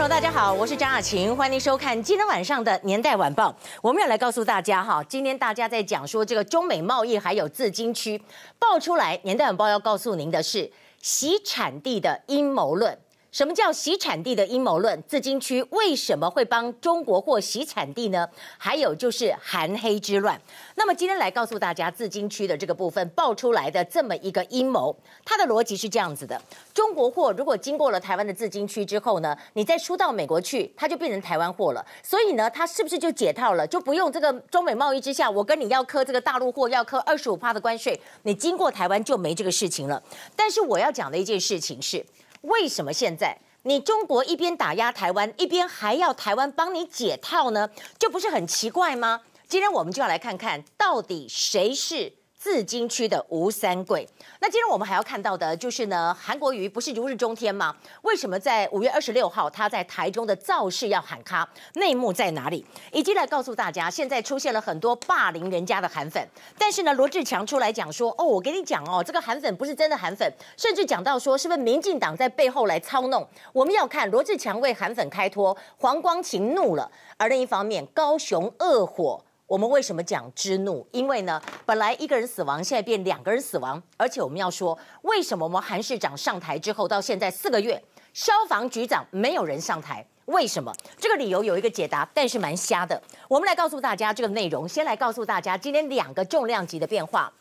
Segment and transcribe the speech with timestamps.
[0.00, 3.50] 朋友，大家好，我是张雅琴，欢迎收看今天晚上的《年代晚报》。
[3.82, 8.18] 我们要来告诉大家哈，今天大家在讲说这个中美贸易还有自金区
[8.58, 10.72] 爆出来，《年代晚报》要告诉您的是
[11.02, 12.98] 洗产地的阴谋论。
[13.32, 15.00] 什么叫洗产地的阴谋论？
[15.06, 18.28] 自金区为什么会帮中国货洗产地呢？
[18.58, 20.40] 还有就是韩黑之乱。
[20.74, 26.40] 那么今天来告诉大家，自金区的这个部分爆出来的这么一个阴谋，它的逻辑是这样子的：
[26.74, 31.86] 中国货如果经过了台湾的自金区之后呢，你再输到美国去，它就变成台湾货了。
[32.02, 33.64] 所以呢，它是不是就解套了？
[33.64, 40.02] 就不用这个中美贸易之下，我跟你要磕这个大陆货要磕二十五趴的关税，你经过台湾就没这个事情了。
[40.34, 42.04] 但是我要讲的一件事情是。
[42.42, 47.68] 为什么现在你中国一边打压台湾，一边还要台湾帮你解套呢？
[47.98, 49.20] 这不是很奇怪吗？
[49.48, 52.12] 今天我们就要来看看到底谁是。
[52.40, 54.08] 自金区的吴三桂，
[54.40, 57.76] 那今天我们还要看到的就是呢，韩国瑜不是如日中天吗？
[58.00, 61.46] 为什么在五月二十六号他在台中的造势要喊卡？
[61.74, 62.64] 内幕在哪里？
[62.92, 73.28] 以及来告诉大家，现在出现了很多霸凌人家的韩粉，但是呢，罗志强出来讲说，哦，我跟你讲哦，这个韩粉不是真的韩粉，甚至讲到说，是不是民进党在背后来操弄？
[73.52, 79.22] 我们要看罗志强为韩粉开脱，黄光芹怒了，而另一方面，高雄恶火。
[79.50, 80.86] 我们为什么讲之怒？
[80.92, 90.06] 因为呢，本来一个人死亡，现在变两个人死亡，而且我们要说，为什么我们韩市长上台之后到现在四个月，消防局长没有人上台？
[90.26, 90.72] 为什么？
[90.96, 93.02] 这个理由有一个解答，但是蛮瞎的。
[93.26, 97.32] 我们来告诉大家这个内容，先来告诉大家今天两个重量级的变化。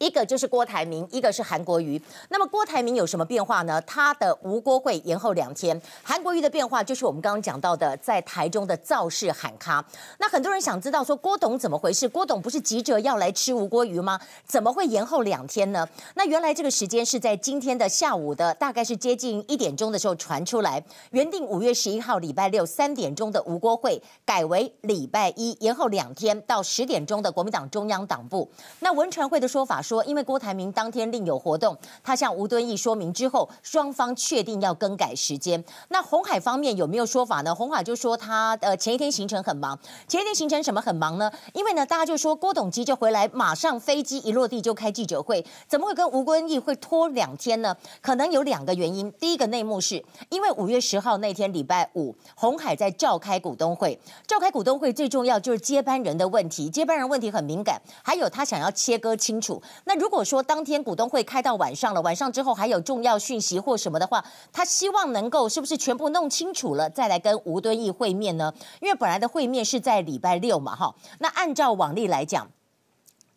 [0.00, 2.00] 一个就是郭台铭，一个是韩国瑜。
[2.30, 3.78] 那么郭台铭有什么变化呢？
[3.82, 5.78] 他的吴郭会延后两天。
[6.02, 9.84] 韩国瑜的变化就是我们刚刚讲到的，在台中的造势喊卡。
[10.18, 12.08] 那很多人想知道说郭董怎么回事？
[12.08, 14.18] 郭董不是急着要来吃吴郭鱼吗？
[14.46, 15.86] 怎么会延后两天呢？
[16.14, 28.50] 那原来这个时间是在今天的下午的，大概是接近一点钟的时候传出来，原定五月十一号礼拜六三点钟的吴郭会改为礼拜一延后两天到十点钟的国民党中央党部。
[28.78, 29.82] 那文传会的说法。
[29.90, 35.64] 说，因为郭台铭当天另有活动，他向吴敦义说明之后，双方确定要更改时间。
[35.88, 37.52] 那红海方面有没有说法呢？
[37.52, 41.28] 红海就说他呃前一天行程很忙，前一天行程什么很忙呢？
[41.54, 47.76] 因为呢大家就说郭董急着回来，马上飞机一落地就开记者会，怎么会跟吴敦义会拖两天呢？
[48.00, 49.10] 可能有两个原因。
[49.18, 53.98] 第一个内幕是因为五月十号那天礼拜五，红海在召开股东会，
[54.28, 59.60] 召开股东会最重要就是接班人的问题，接班人问题很敏感，还有他想要切割清楚。
[59.84, 68.52] 那如果说当天股东会开到晚上了，晚上之后还有重要讯息或什么的话，他希望能够是不是全部弄清楚了再来跟吴敦义会面呢？
[68.80, 70.94] 因为本来的会面是在礼拜六嘛，哈。
[71.18, 72.48] 那按照往例来讲。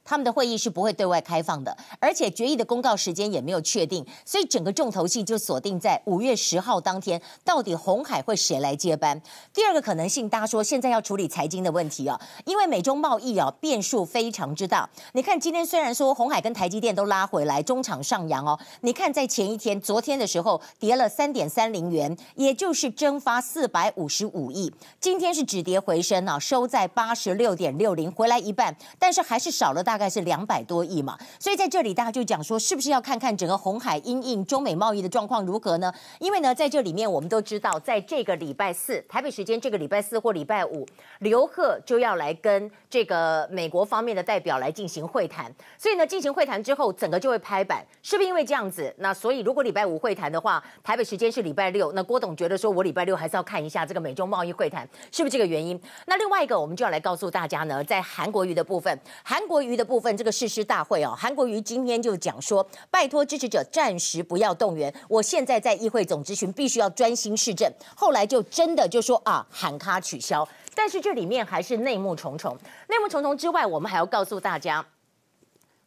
[0.05, 9.21] 他们的会议是不会对外开放的，而且决议的公告时间也没有确定，所以整个重头戏就锁定在五月十号当天，到底红海会谁来接班？
[9.53, 14.89] 第二个可能性，大家说现在要处理财经的问题啊，因为美中贸易啊变数非常之大。
[15.13, 29.92] 你看今天虽然说红海跟台积电都拉回来，中场上扬哦，你看在前一天昨天的时候跌了三点三零元，也就是蒸发四百五十五亿，今天是止跌回升啊，收在八十六点六零，回来一半，但是还是少了大。
[29.93, 35.93] 大概是两百多亿嘛，所以在这里大家就讲说，是不是要看看整个红海因应中美贸易的状况如何呢？
[36.17, 40.83] 因为呢，在这里面我们都知道，在这个礼拜四台北时间这个礼拜四或礼拜五，
[41.19, 48.91] 刘鹤就要来跟这个美国方面的代表来进行会谈，所以呢，进行会谈之后，整个就会拍板，是不是因为这样子？
[48.97, 55.79] 那所以如果礼拜五会谈的话，台北时间是礼拜六，那郭董觉得说我礼拜六还是要看一下这个美中贸易会谈，是不是这个原因？
[56.07, 59.82] 那另外一个，我们就要来告诉大家呢，在韩国瑜的部分，韩国瑜的。
[59.83, 67.71] 部分这个誓师大会哦，韩国瑜今天就讲说，拜托支持者暂时不要动员，我现在在议会总咨询，必须要专心市政。
[67.95, 72.57] 后来就真的就说啊，喊卡取消，但是这里面还是内幕重重。
[72.87, 74.85] 内幕重重之外，我们还要告诉大家。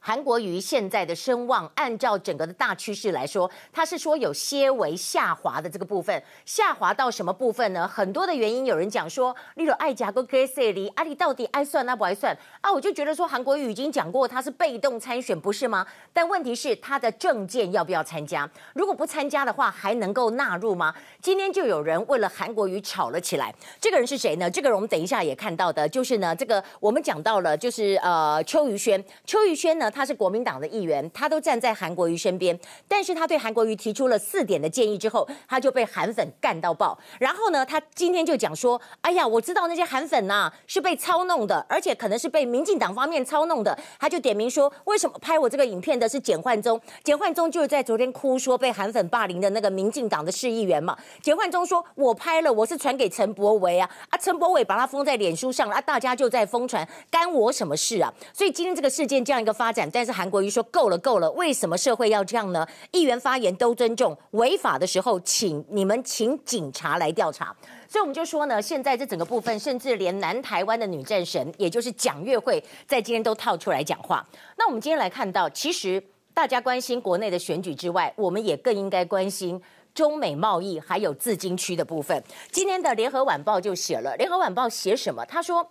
[0.07, 7.89] 韩国瑜现在的声望，按照整个的大趋势来说，他是说有些微下滑的这个部分，下滑到什么部分呢？
[7.89, 12.73] 很多的原因，有人讲说，例如爱甲跟 K C 里，阿里到底爱算那不爱算啊？
[12.73, 15.85] 我就觉得说，韩国瑜已经讲过他是被动参选，不是吗？
[16.13, 18.49] 但问题是他的政见要不要参加？
[18.75, 20.95] 如果不参加的话，还能够纳入吗？
[21.21, 23.53] 今天就有人为了韩国瑜吵了起来。
[23.81, 24.49] 这个人是谁呢？
[24.49, 29.91] 这个人我们等一下也看到的，就是呢，这个我们讲到了，就是呃邱宇轩，邱宇轩呢。
[29.97, 36.99] 他是国民党的议员，他都站在韩国瑜身边，但是他对韩国瑜提出了四点的建议之后，他就被韩粉干到爆。
[37.19, 46.79] 然后呢，他今天就讲说：“哎呀，我知道那些韩粉呐、是被操弄的，而且可能是被民进党方面操弄的。”他就点名说：“为什么拍我这个影片的是简焕宗？
[47.03, 50.95] 简焕宗就是在昨天哭说被韩粉霸凌的那个民进党的市议员嘛。
[51.23, 58.13] 简焕宗说：我拍了，我是传给陈柏惟啊，啊，陈柏伟把他封在脸书上了，啊，大家就在疯传，干我什么事啊？
[58.35, 62.67] 所以今天这个事件这样一个发展，但是韩国瑜说够了够了，为什么社会要这样呢？
[62.93, 67.55] 议员发言都尊重，违法的时候请你们请警察来调查。
[67.89, 74.27] 所以我们就说呢，现在这整个部分，甚至连南台湾的女战神，也就是蒋月惠，在今天都套出来讲话。
[74.57, 76.03] 那我们今天来看到，其实
[76.35, 79.61] 大家关心国内的选举之外，我们也更应该关心
[79.95, 82.23] 中美贸易还有自金区的部分。
[82.51, 85.25] 今天的联合晚报就写了，联合晚报写什么？
[85.25, 85.67] 他说，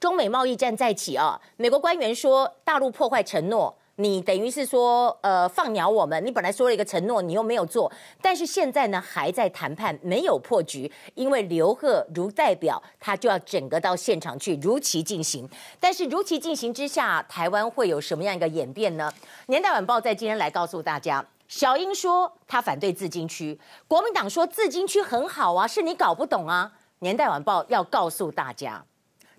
[0.00, 3.74] 中美贸易战再起啊，美国官员说大陆破坏承诺。
[4.00, 6.24] 你等于是说，呃，放鸟我们。
[6.24, 7.90] 你本来说了一个承诺，你又没有做，
[8.22, 10.88] 但是现在呢，还在谈判，没有破局。
[11.16, 15.50] 因为刘鹤如代表，他就要整个到现场去如期进行。
[15.80, 19.12] 但是如期进行之下，台湾会有什么样一个演变呢？
[19.46, 23.58] 年代晚报在今天来告诉大家，小英说他反对自金区，
[23.88, 26.70] 国民党说自金区很好啊，是你搞不懂啊。
[27.00, 28.84] 年代晚报要告诉大家，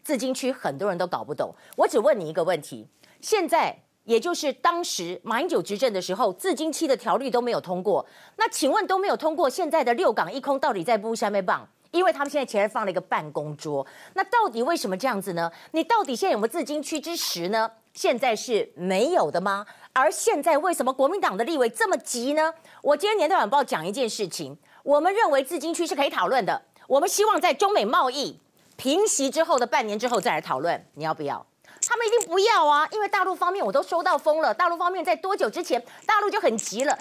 [0.09, 1.53] 自金区很多人都搞不懂。
[1.75, 2.87] 我只问你一个问题，
[3.21, 3.83] 现在。
[4.05, 8.03] 也就是当时马英九执政的时候，自金区的条例都没有通过。
[8.37, 11.67] 那请问都没有通过，现在的六港一空到底在布下面棒？
[11.91, 13.85] 因为他们现在前面放了一个办公桌。
[14.15, 15.51] 那到底为什么这样子呢？
[15.73, 17.69] 你到底现在有没有自金区之实呢？
[17.93, 19.63] 现在是没有的吗？
[19.93, 22.51] 而现在为什么国民党的立委这么急呢？
[22.81, 26.59] 我今天年代晚报讲一件事情，我们认为自金区是可以讨论的。
[26.87, 28.39] 我们希望在中美贸易
[28.79, 31.45] 平息之后的半年之后再来讨论，你要不要？
[31.85, 34.53] 他们一定不要啊，因为大陆方面我都收到风了。
[34.53, 36.97] 大陆方面在多久之前，大陆就很急了，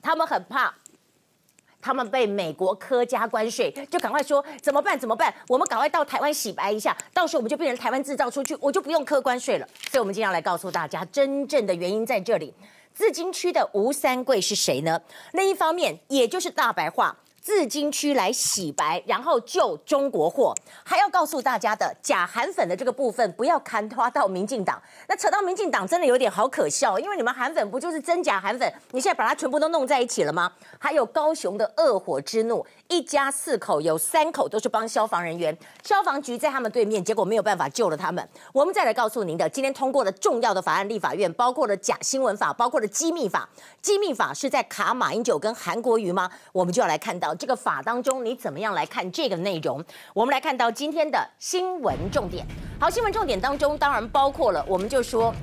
[0.00, 0.72] 他们很怕，
[1.78, 4.98] 他们被美国苛加关税，就赶快说怎么办？
[4.98, 5.34] 怎么办？
[5.46, 9.68] 我们赶快到台湾洗白一下，到时候我们就变成台湾制造出去，我就不用课关税了。
[9.90, 12.54] 所以，我们今天要来告诉大家，真正的原因在这里。
[12.94, 14.98] 自金区的吴三桂是谁呢？
[15.32, 17.14] 另一方面，也就是大白话。
[17.40, 20.54] 自金区来洗白，然后救中国货，
[20.84, 24.80] 还要告诉大家的假韩粉的这个部分，不要看花到民进党。
[25.08, 28.70] 那扯到民进党，真的有点好可笑，因为你们韩粉不就是真假韩粉？
[28.92, 30.52] 你现在把它全部都弄在一起了吗？
[30.78, 38.28] 还有高雄的恶火之怒，一家四口有三口都是帮消防人员，消防局在他们对面，结果没有办法救了他们。
[38.52, 43.48] 我们再来告诉您的，今天通过了重要的法案，立法院包括了假新闻法，包括了机密法。
[43.80, 46.30] 机密法是在卡马英九跟韩国瑜吗？
[46.52, 47.29] 我们就要来看到。
[47.34, 49.84] 这个法当中，你怎么样来看这个内容？
[50.14, 52.46] 我们来看到今天的新闻重点。
[52.78, 55.34] 好，新闻重点当中当然包括了，我们就说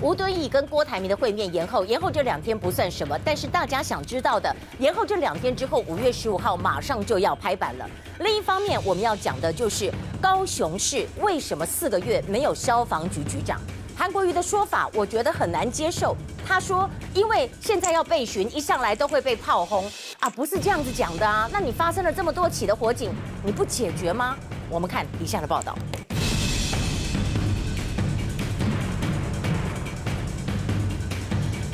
[0.00, 7.88] 吴敦义跟郭台铭的会面延后，延后这两天不算什么，但是大家想知道的，延后这两天之后，五月十五号马上就要拍板了。
[8.20, 13.60] 另一方面，我们要讲的就是高雄市为什么四个月没有消防局局长？
[13.98, 16.16] 韩国瑜的说法，我觉得很难接受。
[16.46, 19.90] 他说，因为现在要备询，一上来都会被炮轰
[20.20, 21.50] 啊，不是这样子讲的啊。
[21.52, 23.10] 那你发生了这么多起的火警，
[23.44, 24.36] 你不解决吗？
[24.70, 25.76] 我们看以下的报道。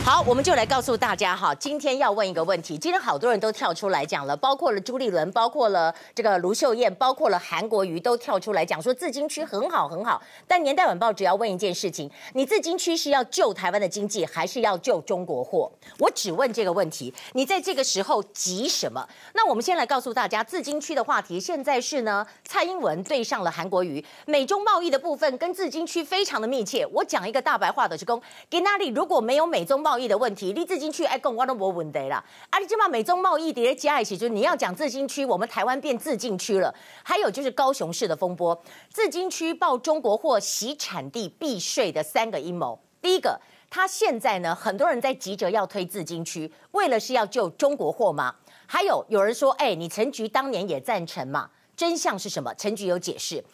[0.05, 2.77] 好，我们就来告诉大家哈，今天要问一个问题。
[2.77, 10.21] 今天好多人都跳出来讲了，包括了朱立伦，包括了这个卢秀燕，包括了韩国瑜，都跳出来讲说自金区很好很好。
[10.47, 15.73] 但年代晚报只要问一件事情：你自金区是要救台湾的经济，还是要救中国货？
[15.99, 17.12] 我只问这个问题。
[17.33, 19.09] 你在这个时候急什么？
[19.33, 26.87] 那我们先来告诉大家，自金区的话题现在是呢，蔡英文对上了韩国瑜，美中贸易的部分跟自金区非常的密切。
[26.93, 32.17] 我讲一个大白话的，是说，给那里如果没有美中贸，贸易的问题，你自金区爱讲我都没问题啦。
[32.51, 36.75] 啊，你起码美中贸易叠加一起，就是你要讲自金区，我们台湾变自禁区了。
[37.05, 38.61] 还有就是高雄市的风波，
[38.91, 42.77] 自金区报中国货、洗产地、避税的三个阴谋。
[43.01, 48.35] 第一个，他现在呢，很多人在急着要推自金区，为了是要救中国货吗？
[48.67, 51.49] 还有有人说，哎、欸，你陈菊当年也赞成嘛？
[51.77, 52.53] 真相是什么？
[52.55, 53.45] 陈菊有解释。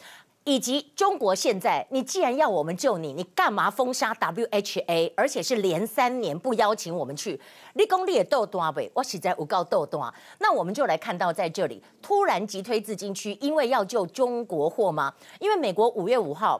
[0.43, 7.39] 以及中国现在，你既然要我们救你，你干嘛封杀 WHA，而且是连三年不邀请我们去？
[7.73, 10.11] 立功立也斗多呗，我实在无告斗多。
[10.39, 15.13] 那我们就来看到在这里突然急推自金区，因为要救中国货吗？
[15.39, 16.59] 因为美国五月五号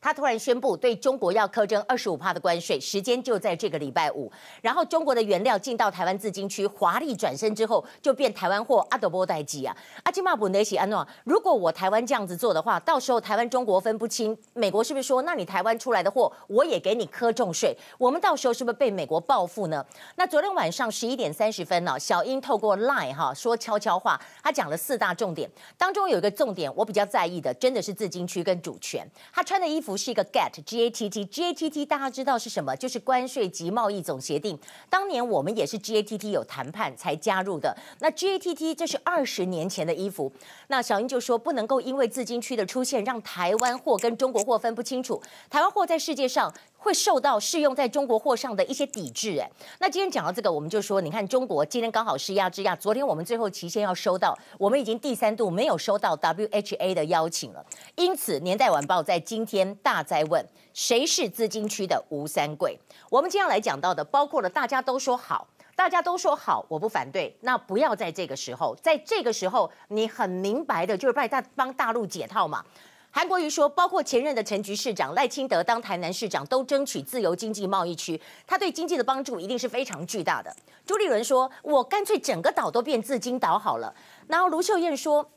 [0.00, 4.32] 他突然宣布对中国要苛征二十五趴的关税，时间就在这个礼拜五。
[4.62, 11.06] 然后中国的原料进到台湾自经区，华丽转身之后就变台湾货，阿德波代基啊，阿基玛布内西安诺。
[11.24, 17.76] 如果我台湾这样子做的话，到时候台湾中国分不清，美国是不是说，那你台湾出来的货我也给你苛重税？
[17.98, 19.84] 我们到时候是不是被美国报复呢？
[20.16, 29.06] 那昨天晚上十一点三十分呢，小英透过 Line 哈说悄悄话，他讲了四大重点，当中有一个重点我比较在意的，真的是自经区跟主权。
[29.34, 29.89] 他穿的衣服。
[29.90, 32.76] 不是一个 GATT G A T T G A T T，大家知道是什么？
[32.76, 34.56] 就是关税及贸易总协定。
[34.88, 37.76] 当年我们也是 G A T T 有谈判才加入的。
[37.98, 40.32] 那 G A T T 这是二十年前的衣服。
[40.68, 45.20] 那小英就说不能够因为自金区的出现，让台湾货跟中国货分不清楚。
[45.50, 46.54] 台湾货在世界上。
[46.80, 57.64] 会受到适用在中国货上的一些抵制，哎，那今天讲到这个，我们就说，你看中国今天刚好是压制压，昨天我们最后期限要收到，我们已经第三度没有收到 WHA 的邀请了，
[57.96, 62.78] 因此《年代晚报》在今天大哉问，谁是资金区的吴三桂？
[63.10, 65.46] 我们今天要来讲到的，包括了大家都说好，
[65.76, 72.64] 大家都说好，我不反对，那不要在这个时候，在这个时候，你很明白的就是帮大帮大陆解套嘛。
[73.12, 80.54] 韩国瑜说，包括前任的陈局市长赖清德当台南市长，都争取自由经济贸易区，他对经济的帮助一定是非常巨大的。
[80.86, 83.94] 朱立伦说，我干脆整个岛都变自经岛好了。
[84.28, 85.28] 然后卢秀燕说。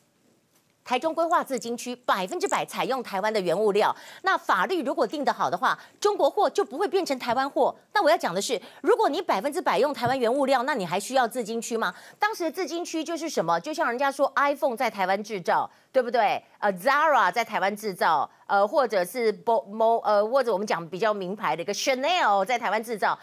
[0.83, 3.95] 台中规划自经区，百分之百采用台湾的原物料。
[4.23, 7.73] 那法律如果定得好的话，中国货就不会变成台湾货。
[7.93, 11.93] 那我要讲的是，如果你百分之百用台湾原物料，那你还需要自经区吗？
[12.19, 13.59] 当时的自经区就是什么？
[13.59, 16.43] 就像人家说 iPhone 在台湾制造，对不对？
[16.59, 23.17] 呃，Zara 在台湾制造，呃，或者是 Mo 呃，或者我们讲比较名牌的一个 Chanel 在台湾制造。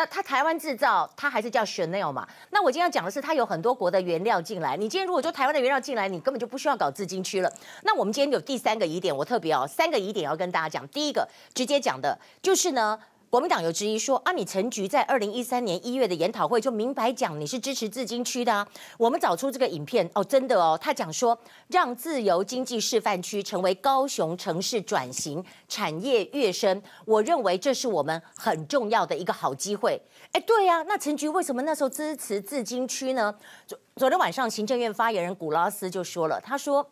[0.00, 2.26] 那它台湾制造，它还是叫 Chanel 嘛？
[2.48, 4.74] 那我今天要讲的是，它有很多国的原料进来。
[4.74, 7.52] 你今天如果说台湾的原料进来，你根本就不需要搞自经区了。
[7.82, 10.88] 那我们今天有第三个疑点，我特别哦，三个疑点要跟大家讲。
[10.88, 12.98] 第一个，直接讲的就是呢。
[13.30, 18.66] 国民党有质疑说啊，你陈局在二零一三年一月的研讨会就明白讲你是支持自经区的啊。
[18.98, 30.02] 我们找出这个影片哦，真的哦，他讲说让自由经济示范区成为高雄城市转型产业跃升，我认为这是我们很重要的一个好机会。
[30.32, 33.32] 哎，对呀，那陈局为什么那时候支持自经区呢？
[33.64, 36.84] 昨昨天晚上行政院发言人古拉斯就说了，他说。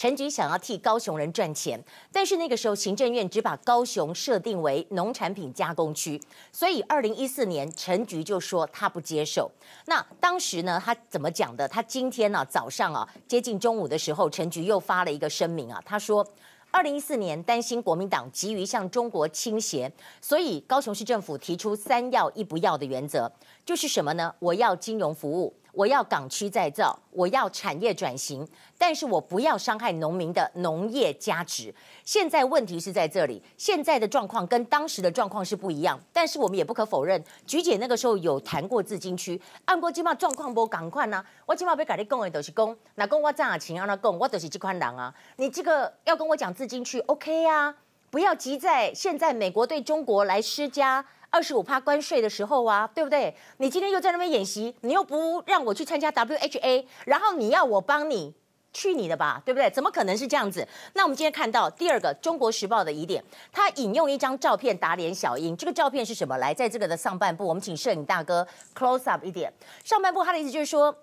[0.00, 1.78] 陈菊想要替高雄人赚钱，
[2.10, 6.18] 但是那个时候行政院只把高雄设定为农产品加工区，
[6.50, 9.50] 所以二零一四年陈菊就说他不接受。
[9.84, 11.68] 那当时呢，他怎么讲的？
[11.68, 16.26] 他今天呢、啊、早上啊接近中午的时候，陈菊又发了一个声明啊，他说
[16.70, 19.92] 二零一四年担心国民党急于向中国倾斜，
[20.22, 23.30] 所以高雄市政府提出三要一不要的原则，
[23.66, 24.34] 就是什么呢？
[24.38, 25.54] 我要金融服务。
[25.72, 28.46] 我要港区再造，我要产业转型，
[28.76, 31.74] 但是我不要伤害农民的农业价值。
[32.04, 47.74] 现在问题是在这里，现在的状况跟当时的状况是不一样，但是我们也不可否认，菊姐那个时候有谈过自金区，按过起码状况不赶快呢，我起码被改你讲的都是讲，那讲我赚钱让他讲，我都是这款人啊，你这个要跟我讲自金区，OK 呀、啊，
[48.10, 51.04] 不要急在现在美国对中国来施加。
[51.30, 53.34] 二十五趴关税的时候啊，对不对？
[53.58, 58.34] 你今天又在那边演习，你又不让我去参加 WHA，然后你要我帮你，
[58.72, 59.70] 去你的吧，对不对？
[59.70, 60.66] 怎么可能是这样子？
[60.94, 63.22] 那我们今天看到第二个《中国时报》的疑点，
[63.52, 65.56] 他引用一张照片打脸小英。
[65.56, 66.36] 这个照片是什么？
[66.38, 68.46] 来，在这个的上半部，我们请摄影大哥
[68.76, 69.52] close up 一点。
[69.84, 70.94] 上半部他的意思就是说。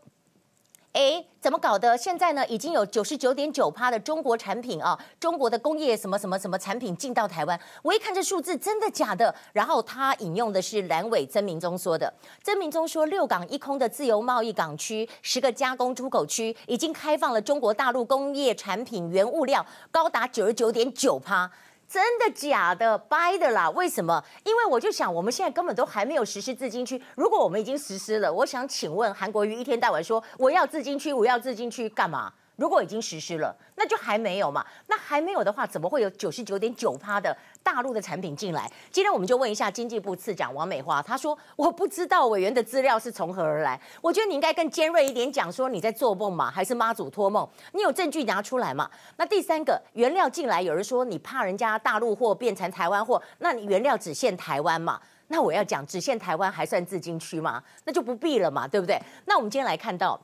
[0.98, 1.96] 哎，怎么搞的？
[1.96, 7.60] 现在呢，已经有九十九点九趴的中国产品啊，中国的工业什么什么什么产品进到台湾。
[7.84, 9.32] 我一看这数字，真的假的？
[9.54, 12.12] 然后他引用的是蓝委曾明忠说的，
[12.42, 21.48] 曾明忠说，六港一空的自由贸易港区，十个加工出口区，已经开放了中国大陆工业产品原物料高达九十九点九趴。
[21.90, 22.98] 真的假的？
[22.98, 23.70] 掰的啦？
[23.70, 24.24] 为什么？
[24.44, 27.02] 因为我就想，我们现在根本都还没有实施自金区。
[27.16, 32.34] 如果我们已经实施了，我想请问韩国瑜一天到晚说我要自金区，我要自金区干嘛？
[32.58, 34.66] 如果已经实施了，那就还没有嘛？
[34.88, 38.70] 那还没有的话，怎么会有九十九点九趴的大陆的产品进来？
[38.92, 43.80] 今天我们就问一下经济部次长王美花，她说我不知道委员的资料是从何而来。
[44.02, 47.48] 我觉得你应该更尖锐一点讲，说你在做梦嘛，还是妈祖托梦？
[47.74, 48.90] 你有证据拿出来嘛？
[49.18, 55.00] 那第三个原料进来，有人说你怕人家大陆货变成台湾货，那你原料只限台湾嘛？
[55.28, 57.62] 那我要讲只限台湾还算自经区吗？
[57.84, 59.00] 那就不必了嘛，对不对？
[59.26, 60.20] 那我们今天来看到。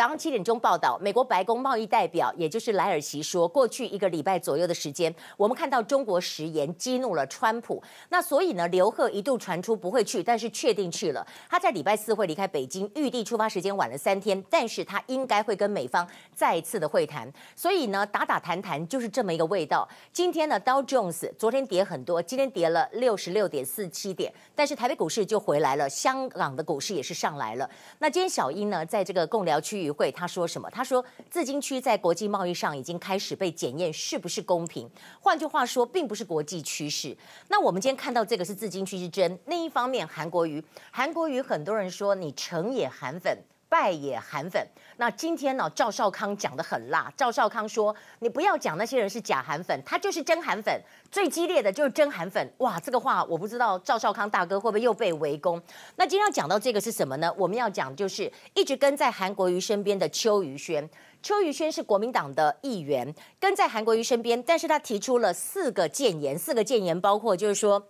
[0.00, 7.82] 早上七点钟报道，美国白宫贸易代表，也就是莱尔奇说，过去一个礼拜左右的时间，我们看到中国食言激怒了川普。
[8.08, 11.26] 那所以呢，刘鹤一度传出不会去，但是确定去了。
[11.50, 17.30] 他在礼拜四会离开北京，预定出发时间晚了三天，但是他应该会跟美方再次的会谈。
[17.54, 19.86] 所以呢，打打谈谈就是这么一个味道。
[20.14, 27.68] 今天呢，Dow Jones 昨天跌很多，今天跌了六十六点四七点，但是台北股市就回来了，香港的股市也是上来了。
[27.98, 29.89] 那今天小英呢，在这个共聊区域。
[29.90, 30.70] 会他说什么？
[30.70, 34.88] 他说，自金区在国际贸易上已经开始被检验是不是公平。
[35.20, 37.16] 换句话说，并不是国际趋势。
[37.48, 39.38] 那我们今天看到这个是自金区之争。
[39.46, 43.36] 另一方面，韩国瑜，韩国瑜很多人说你成也韩粉。
[43.70, 44.66] 败也韩粉。
[44.96, 45.70] 那今天呢？
[45.74, 47.10] 赵少康讲得很辣。
[47.16, 50.82] 赵少康说：“你不要讲那些人是假韩粉，他就是真韩粉。
[51.10, 55.62] 最激烈的就是真韩粉。”哇，这个话我不知道赵少康大哥会不会又被围攻。
[55.96, 57.32] 那今天要讲到这个是什么呢？
[57.38, 60.90] 我们要讲就是一直跟在韩国瑜身边的邱于轩。
[61.22, 66.36] 邱于轩是国民党的议员，跟在韩国瑜身边，但是他提出了四个建言。
[66.36, 67.86] 四个建言包括就是说。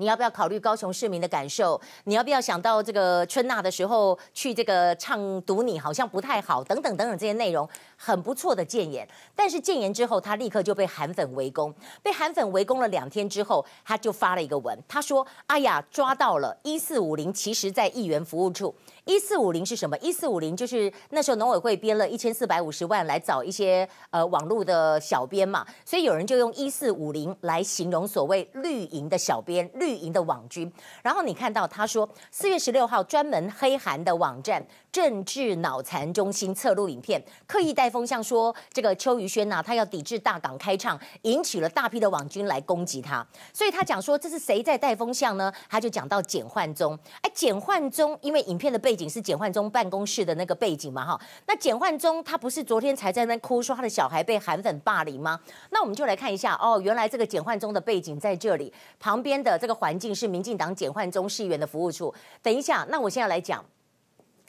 [0.00, 1.80] 你要不要考虑高雄市民的感受？
[2.04, 9.06] 你要不要想到这个春娜的时候去这个唱《读你》好像不太好，等等等等这些内容很不错的建言。
[9.34, 18.72] 但是建言之后，他立刻就被韩粉围攻，被韩粉围攻了两天之后，他就发了一个文，他说：“哎呀，抓到了一四五零，其实在议员服务处。
[19.04, 19.98] 一四五零是什么？
[19.98, 30.70] 一四五零就是那时候农委会编了一千四百五十万来找一些呃网络的小编嘛，所以有人就用一四五零来形容所谓绿营的小编绿。”绿营的网军，
[31.02, 34.62] 然后你看到他说，四月十六号专门黑韩的网站
[34.92, 43.26] 政治脑残中心侧录影片，刻意带风向说这个邱于轩呐、啊，他要抵制大港开唱，引起了大批的网军来攻击他。
[43.52, 45.52] 所以他讲说这是谁在带风向呢？
[45.68, 46.98] 他就讲到简焕宗。
[47.22, 51.20] 哎，简焕宗，因为影片的背景是简焕宗办公室的那个背景嘛，哈。
[51.46, 55.40] 那简焕宗他不是昨天才在那哭说他的小孩被韩粉霸凌吗？
[55.70, 62.14] 那我们就来看一下哦，原来这个简焕宗的背景在这里，旁边的这个环境是民进党简焕宗市议员的服务处。
[62.42, 63.64] 等一下，那我现在来讲。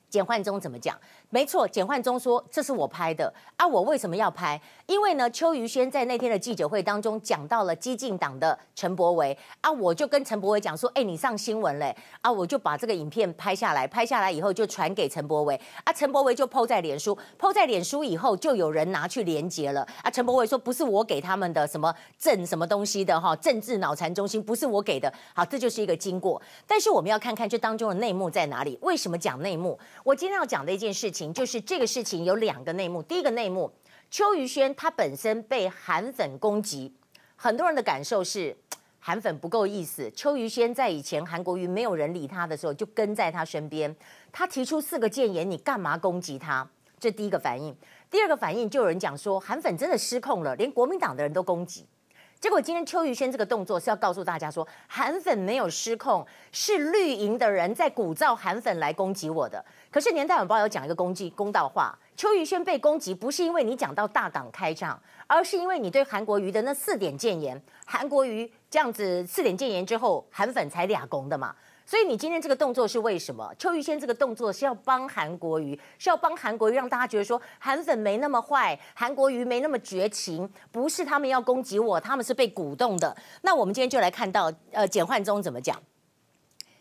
[0.10, 1.00] 简焕宗怎么讲？
[1.31, 3.67] 没错，简焕宗说这是我拍的啊！
[3.67, 4.59] 我为什么要拍？
[4.88, 12.31] 因为呢，邱于轩在那天的记者会当中讲到了激进党的陈柏维啊，我就跟陈柏维讲说，哎，你上新闻嘞啊！
[12.31, 20.09] 我就把这个影片拍下来，拍下来以后就传给陈柏维啊，陈柏维就 PO 在脸书，PO 在脸书以后就有人拿去连接了啊！
[20.09, 26.41] 陈柏维说不是我给他们的什么政什么东西的哈，政治脑残中心不是我给的，好，这就是一个经过。
[26.65, 28.75] 但是我们要看看这当中的内幕在哪里？
[28.81, 29.77] 为什么讲内幕？
[30.03, 33.03] 我今天要讲的一件事情，就是这个事情有两个内幕。
[33.03, 33.71] 第一个内幕，
[34.09, 36.93] 邱于轩他本身被韩粉攻击，
[37.35, 38.55] 很多人的感受是
[38.99, 40.09] 韩粉不够意思。
[40.11, 43.94] 邱于轩在以前韩国瑜没有人理他的时候，就跟在他身边。
[44.31, 46.67] 他提出四个建言，你干嘛攻击他？
[47.00, 47.75] 这第一个反应。
[48.09, 51.85] 第二个反应，就有人讲说，韩粉真的失控了，连国民党的人都攻击。
[52.39, 59.63] 结果今天邱于轩这个动作是要告诉大家说，韩粉没有失控，是绿营的人在鼓噪韩粉来攻击我的。
[59.91, 64.97] 可是年代晚报有讲一个公击公道话，邱于轩被攻击不是因为你讲到大港开仗，
[65.27, 71.53] 而是因为你对韩国瑜的那四点建言，韩国瑜这样子四点建言之后，韩粉才俩攻的嘛。
[71.89, 73.51] 所以你今天这个动作是为什么？
[73.57, 83.17] 邱玉仙这个动作是要帮韩国瑜，是要帮韩国瑜，让大家觉得说韩粉没那么坏，韩国瑜没那么绝情，不是他们要攻击我，他们是被鼓动的。
[83.41, 85.81] 那我们今天就来看到，呃，简焕忠怎么讲。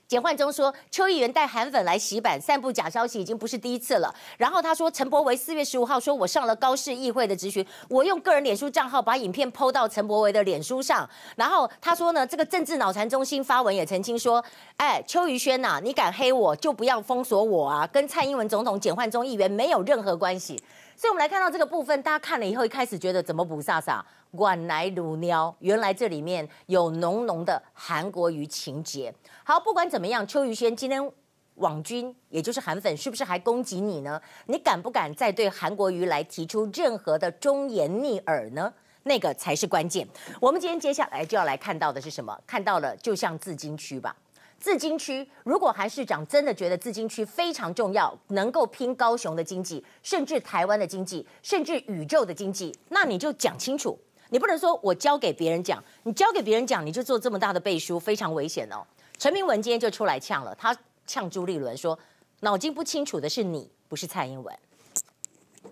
[0.09, 11.07] 简焕宗说：“邱议员带韩粉来洗版、散布假消息，已经不是第一次了。”然后他说：“陈柏维四月十五号说我上了高市议会的质询，我用个人脸书账号把影片 PO 到陈柏维的脸书上。
[11.37, 14.43] 然后他说呢，这个政治脑残中心发文也澄清说
[14.79, 20.59] ：‘哎，邱于轩呐，你敢黑我就不要封锁我啊，跟蔡英文总统、简焕宗议员没有任何关系。’
[20.97, 24.01] 所以，我们来看到这个部分，大家看了以后，一开始觉得怎么不飒飒？”
[24.33, 29.13] 原来如鸟，原来这里面有浓浓的韩国瑜情节。
[29.45, 31.13] 好，不管怎么样，邱于轩今天
[31.55, 34.21] 网军，也就是韩粉，是不是还攻击你呢？
[34.47, 38.73] 你敢不敢再对韩国瑜来提出任何的忠言逆耳呢？
[39.05, 40.07] 那个才是关键。
[40.41, 42.39] 我们今天接下来就要来看到的是什么？
[42.47, 44.15] 看到了，就像自金区吧。
[44.61, 53.99] 自金区，如果韩市长真的觉得自金区非常重要，能够拼高雄的经济，甚至台湾的经济，甚至宇宙的经济，那你就讲清楚。
[54.31, 58.85] 你不能说我交给别人讲，你交给别人讲，你就做这么大的背书，非常危险哦。
[59.19, 61.99] 陈明文今天就出来呛了，他呛朱立伦说，
[62.41, 64.55] 脑筋不清楚的是你，不是蔡英文。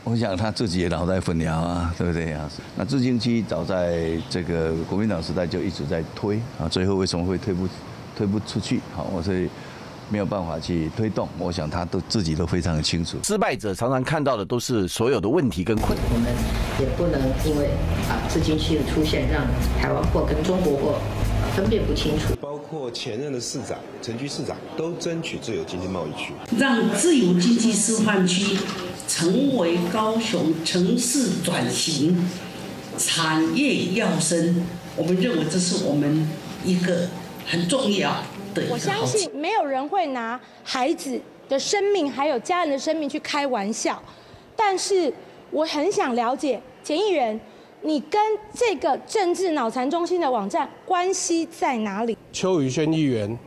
[0.05, 2.51] 我想他自己也脑袋粉条啊，对不对啊？
[2.77, 7.69] 那自金区早在这个国民党时代就一直在推啊，最后为什么会推不
[8.17, 8.81] 推不出去？
[8.95, 9.49] 好，我所以
[10.09, 11.29] 没有办法去推动。
[11.39, 13.19] 我想他都自己都非常的清楚。
[13.25, 16.07] 失败者常常看到的都是所有的问题跟困难。
[16.13, 16.33] 我们
[16.81, 17.71] 也不能因为
[18.09, 19.45] 啊资金区的出现，让
[19.81, 20.99] 台湾货跟中国货
[21.55, 22.35] 分辨不清楚。
[22.41, 28.57] 包括前任的市长、陈局市长都争取自由经济贸易区，让自由经济示范区
[29.07, 32.29] 成为高雄城市转型
[32.99, 34.63] 产业要升。
[34.97, 36.29] 我们认为这是我们
[36.65, 37.09] 一个
[37.47, 38.23] 很重要
[38.61, 38.69] 的。
[38.71, 44.03] 我相信没有人会拿孩子的生命还有家人的生命去开玩笑，
[44.57, 45.13] 但是
[45.51, 47.39] 我很想了解检议员，
[47.83, 48.21] 你跟
[48.53, 52.17] 这个政治脑残中心的网站关系在哪里？
[52.33, 53.39] 邱宇轩议员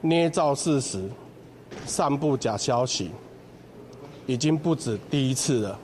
[0.00, 1.08] 捏造事实、
[1.86, 3.10] 散布假消息，
[4.26, 5.78] 已经不止第一次了。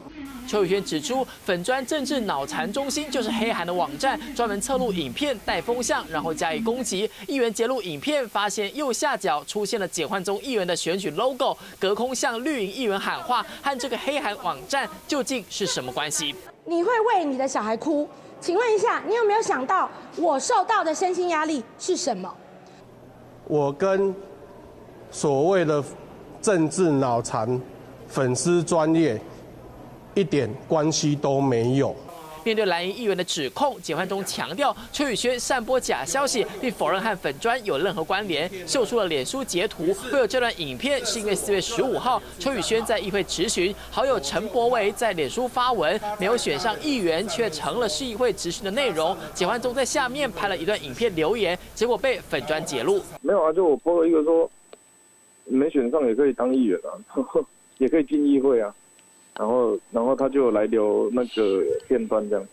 [0.47, 7.11] 邱宇轩指出，粉专政治脑残中心就是黑韩的网站，专门测录影片带风向，然后加以攻击。
[7.27, 16.35] 议员截录影片，发现右下角出现了解焕中议员的选举 logo，隔空向绿营议员喊话，和这个黑韩网站究竟是什么关系？
[16.65, 18.09] 你会为你的小孩哭？
[18.41, 22.33] 请问一下，你有没有想到我受到的身心压力是什么？
[23.49, 24.15] 我跟
[25.11, 25.83] 所谓的
[26.41, 27.61] 政治脑残
[28.07, 29.21] 粉丝专业。
[30.17, 31.95] 一点关系都没有。
[32.43, 38.51] 面对蓝营议员的指控，简焕中强调邱宇轩散播假消息，并否认和粉砖有任何关联。
[38.67, 49.15] 秀出了脸书截图，会有这段影片，是因为四月十五号邱宇轩在议会质询，好友陈柏维在脸书发文，没有选上议员，却成了市议会质询的内容。
[49.35, 53.03] 简焕中在下面拍了一段影片留言，结果被粉砖截录。
[53.21, 54.49] 没有啊，就我播了一个说，
[55.45, 57.45] 没选上也可以当议员啊，呵 呵
[57.79, 58.73] 也可以进议会啊。
[59.39, 62.47] 然后，然后他就来留那个片段这样。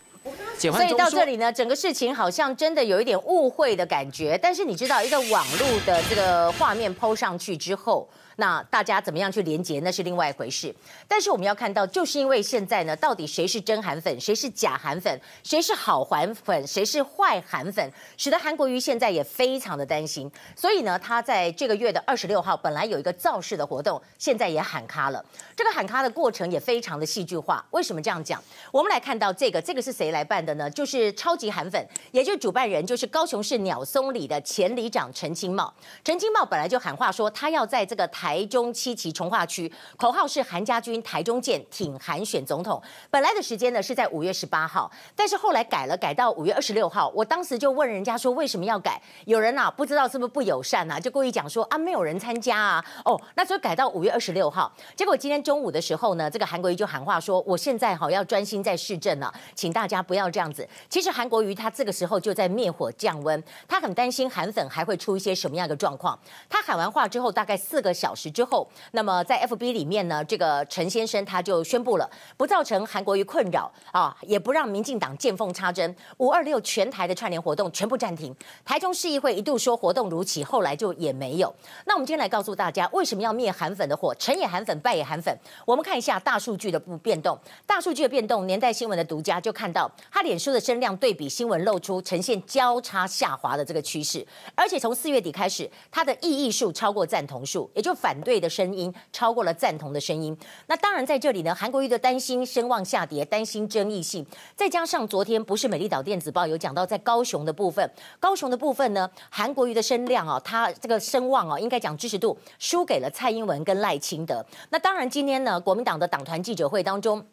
[0.58, 4.40] 所以到这里呢，整个事情好像真的有一点误会的感觉。
[4.42, 8.08] 但是你知道，一个网络的这个画面 PO 上去之后。
[8.38, 10.74] 那大家怎么样去连接，那是另外一回事。
[11.08, 20.32] 但是我们要看到，就是因为现在呢，到底谁是真韩粉，谁是假韩粉，谁是好韩粉，谁是坏韩粉，使得韩国瑜现在也非常的担心。
[20.56, 25.24] 所以呢，他在这个月的二十六号本来有一个造势的活动，现在也喊卡了。
[25.56, 27.64] 这个喊卡的过程也非常的戏剧化。
[27.72, 28.42] 为什么这样讲？
[28.72, 30.70] 我们来看到这个，这个是谁来办的呢？
[30.70, 35.74] 就是超级韩粉，也就是主办人就是高雄市鸟松里的前里长陈清茂。
[36.04, 38.10] 陈清茂本来就喊话说，他要在这个。
[38.23, 42.82] 台台中七期重划区，口号是韩家军台中见，挺韩选总统。
[43.12, 47.12] 本来的时间呢是在五月十八号，但是后来改了，改到五月二十六号。
[47.14, 49.02] 我当时就问人家说，为什么要改？
[49.26, 52.86] 有人啊不知道是不是不友善啊，就故意讲说啊没有人参加啊。
[53.04, 54.74] 哦，那所以改到五月二十六号。
[54.96, 60.66] 结果今天中午的时候呢，这个韩国瑜就喊话说，我现在好要专心在市政了，请大家不要这样子。
[60.88, 66.18] 其实韩国瑜他这个时候就在灭火降温，他很担心韩粉还会出一些什么样的状况。
[66.48, 75.96] 他喊完话之后，大概四个小时之后，那么在 FB 里面呢，这个陈先生他就宣布了，不造成韩国瑜困扰啊，也不让民进党见缝插针。
[76.18, 78.36] 五二六全台的串联活动全部暂停。
[78.64, 81.54] 台中市议会一度说活动如期，后来就也没有。
[81.86, 84.14] 那我们今天来告诉大家，为什么要灭韩粉的火？
[84.16, 85.36] 成也韩粉，败也韩粉。
[85.66, 100.38] 我们看一下大数据的不变动，大数据的变动，年代新闻的独家就看到，他脸书的声量对比新闻露出呈现交叉下滑的这个趋势，而且从四月底开始，他的异议数超过赞同数，也就反对的声音超过了赞同的声音。
[100.68, 104.26] 那当然在这里呢，韩国瑜的担心声望下跌，担心争议性，
[104.58, 107.90] 再加上昨天不是美丽岛电子报有讲到在高雄的部分，
[108.20, 114.46] 高雄的部分呢，韩国瑜的声量啊，他这个声望啊，应该讲支持度输给了蔡英文跟赖清德。
[114.70, 117.26] 那当然今天呢，国民党的党团记者会当中。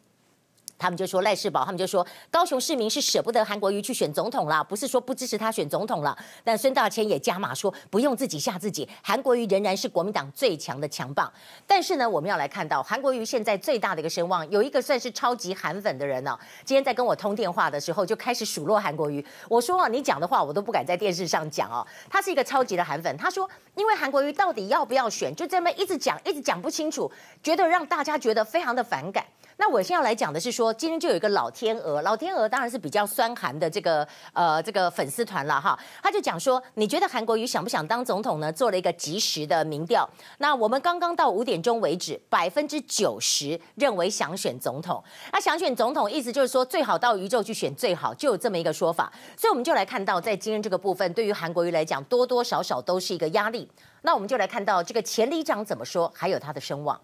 [0.81, 6.17] 他们就说赖世宝，他们就说高雄市民是舍不得韩国瑜去选总统啦，不是说不支持他选总统了。
[6.43, 11.31] 但孙大千也加码说，不用自己吓自己，韩国瑜仍然是国民党最强的强棒。
[11.67, 19.23] 但是呢，我们要来看到韩国瑜现在最大的一个声望，有一个算是超级韩粉的人呢、今天在跟我通电话的时候就开始数落韩国瑜。
[19.47, 21.85] 我说，你讲的话我都不敢在电视上讲哦。
[22.09, 27.11] 他是一个超级的韩粉，他说，因为韩国瑜到底要不要选，就这么一直讲，一直讲不清楚，
[27.43, 29.23] 觉得让大家觉得非常的反感。
[29.61, 38.51] 那我现在要来讲的是说，今天就有一个老天鹅，老天鹅当然是比较酸寒的这个呃这个粉丝团了哈，他就讲说，你觉得韩国瑜想不想当总统呢？
[38.51, 53.69] 做了一个即时的民调，那我们刚刚到五点钟为止，百分之九十认为想选总统，那想选总统意思就是说最好到宇宙去选最好，就有这么一个说法，所以我们就来看到在今天这个部分，对于韩国瑜来讲，多多少少都是一个压力。
[54.01, 56.99] 那我们就来看到这个前里长怎么说，还有他的声望。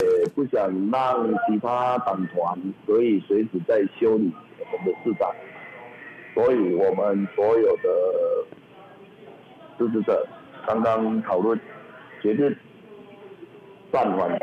[0.00, 5.30] 也不想让其他党团，可以随时在修理我们的市长，
[6.34, 8.44] 所以我们所有的
[9.78, 10.26] 支持者
[10.66, 11.58] 刚刚讨论，
[12.20, 12.54] 决定
[13.92, 14.38] 暂缓。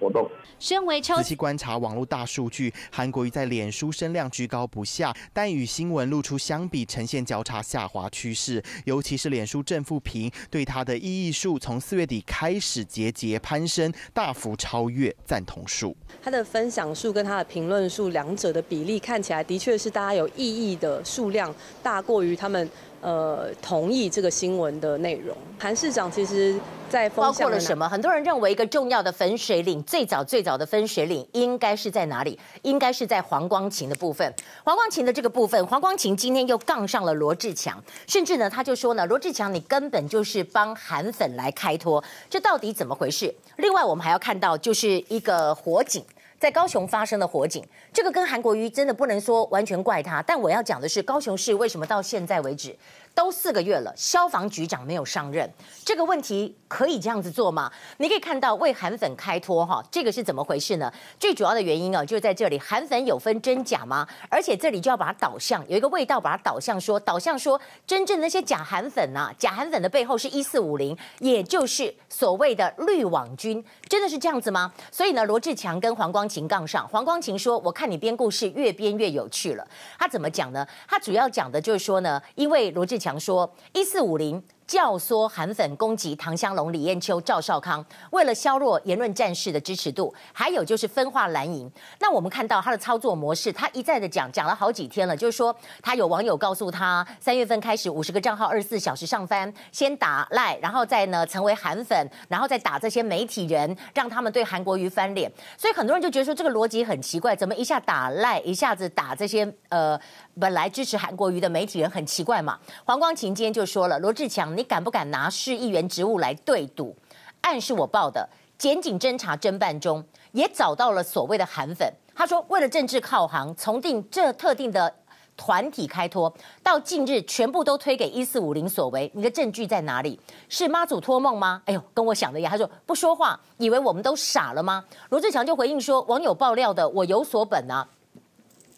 [0.00, 0.28] 活动。
[0.58, 8.62] 身为超仔细观察网络大数据，韩国瑜在脸书声量居高不下，但与新闻露出相比，呈现交叉下滑趋势。
[8.84, 15.96] 尤其是脸书正负评对他的意义数，从四月底开始节节攀升，大幅超越赞同数。
[16.22, 22.68] 他的分享数跟他的评论数两者的比例看起来，的确是大家有异议的数量大过于他们。
[23.00, 25.36] 呃，同意这个新闻的内容。
[25.58, 26.54] 韩市长其实，
[26.88, 27.88] 在包括了什么？
[27.88, 32.38] 很多人认为一个重要的分水岭，最早最早的分水岭应该是在哪里？
[32.62, 34.34] 应该是在黄光琴的部分。
[34.64, 43.34] 黄光琴的这个部分，黄光琴今天又杠上了罗志强，甚至呢，他就说呢，罗志强你根本就是帮韩粉来开脱，这到底怎么回事？
[43.56, 46.04] 另外，我们还要看到就是一个火警。
[46.40, 52.74] 在高雄发生的火警，这个跟韩国瑜真的不能说完全怪他，但我要讲的是，高雄市为什么到现在为止
[53.14, 55.50] 都四个月了，消防局长没有上任，
[55.84, 57.70] 这个问题可以这样子做吗？
[57.98, 60.90] 你可以看到为韩粉开脱哈，这个是怎么回事呢？
[61.18, 64.06] 最主要的原因啊，就是在这里，韩粉有分真假吗？
[64.30, 74.72] 而且这里就要把它导向有一个味道，把它导向说，导向说，真正那些假韩粉啊，假韩粉的背后是一四五零，也就是所谓的绿网军，真的是这样子吗？
[74.90, 79.66] 所以呢，罗志强跟黄光芹杠上，黄光芹说，我看你编故事越编越有趣了。
[79.98, 80.66] 他怎么讲呢？
[80.88, 84.42] 他主要讲的就是说呢，因为罗志强说一四五零。
[84.70, 91.68] 教唆韩粉攻击唐湘龙、李艳秋、赵少康，为了削弱言论战士的支持度，还有就是分化蓝营。
[91.98, 95.52] 那我们看到他的操作模式，他一再的讲，讲了好几天了，就是说
[95.82, 105.28] 他有网友告诉他，三月份开始五十个账号二十四小时上翻，先打赖，然后再呢成为韩粉，然后再打这些媒体人，让他们对韩国瑜翻脸。
[105.58, 109.98] 所以很多人就觉得说这个逻辑很奇怪，怎么一下打赖，一下子打这些呃
[110.38, 112.56] 本来支持韩国瑜的媒体人，很奇怪嘛。
[112.84, 114.56] 黄光芹今天就说了，罗志强。
[114.60, 116.94] 你敢不敢拿市议员职务来对赌？
[117.40, 121.90] 案是我报的，检警侦查侦办中，也找到了所谓的韩粉。
[122.14, 124.94] 他说，为了政治靠行，从定这特定的
[125.34, 126.30] 团体开脱，
[126.62, 129.10] 到近日全部都推给一四五零所为。
[129.14, 130.20] 你的证据在哪里？
[130.50, 131.62] 是妈祖托梦吗？
[131.64, 132.50] 哎呦，跟我想的一样。
[132.50, 134.84] 他说不说话，以为我们都傻了吗？
[135.08, 137.88] 罗志强就回应说，网友爆料的，我有所本啊。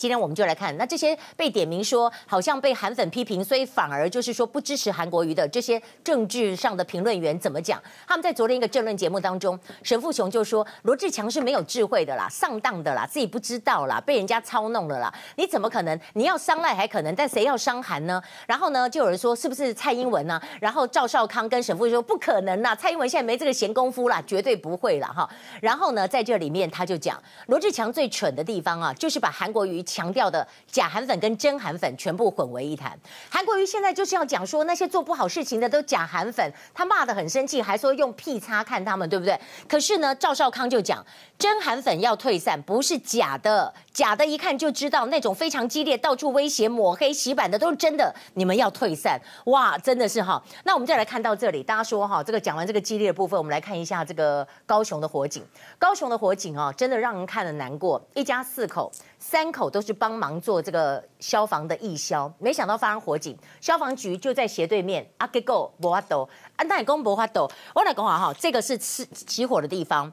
[0.02, 7.80] 今天我们就来看，那这些被点名说好像被韩粉批评，所以反而就是说不支持韩国瑜的这些政治上的评论员怎么讲？
[8.04, 15.14] 他们在昨天一个政论节目当中，沈富雄就说罗志强是没有智慧的啦，上当的啦，自己不知道啦，被人家操弄了啦。
[15.36, 15.96] 你怎么可能？
[16.14, 18.20] 你要伤赖还可能，但谁要伤韩呢？
[18.48, 25.30] 然后呢，就有人说是不是蔡英文呢、然后赵少康跟沈富雄说不可能啦，蔡英文现在没这个闲工夫啦，绝对不会啦哈。
[25.60, 29.80] 然后呢，在这里面他就讲罗志强最蠢的地方啊，就是把韩国瑜。
[29.92, 32.98] 强调的假韩粉跟真韩粉全部混为一谈。
[33.28, 39.38] 韩国瑜现在就是要讲说那些做不好事情的都假韩粉，他骂得很生气，还说用屁叉看他们，对不对？
[39.68, 41.05] 可是呢，赵少康就讲
[41.38, 49.20] 真韩粉要退散，不是假的，假的一看就知道那种非常激烈、到处威胁、抹黑、洗版的都是真的，你们要退散。
[49.46, 50.42] 哇，真的是哈。
[50.64, 55.44] 那我们再来看到这里，大家说哈，这个讲完这个激烈的部分，我们来看一下这个高雄的火警。
[55.78, 58.90] 高雄的火警啊，真的让人看了难过，一家四口。
[59.24, 65.08] 三口都是帮忙做这个消防的义消，没想到发生火警，消防局就在斜对面。
[65.18, 67.48] 阿给够无法度，啊，那也讲无法斗。
[67.72, 70.12] 我来讲话哈，这个是起起火的地方。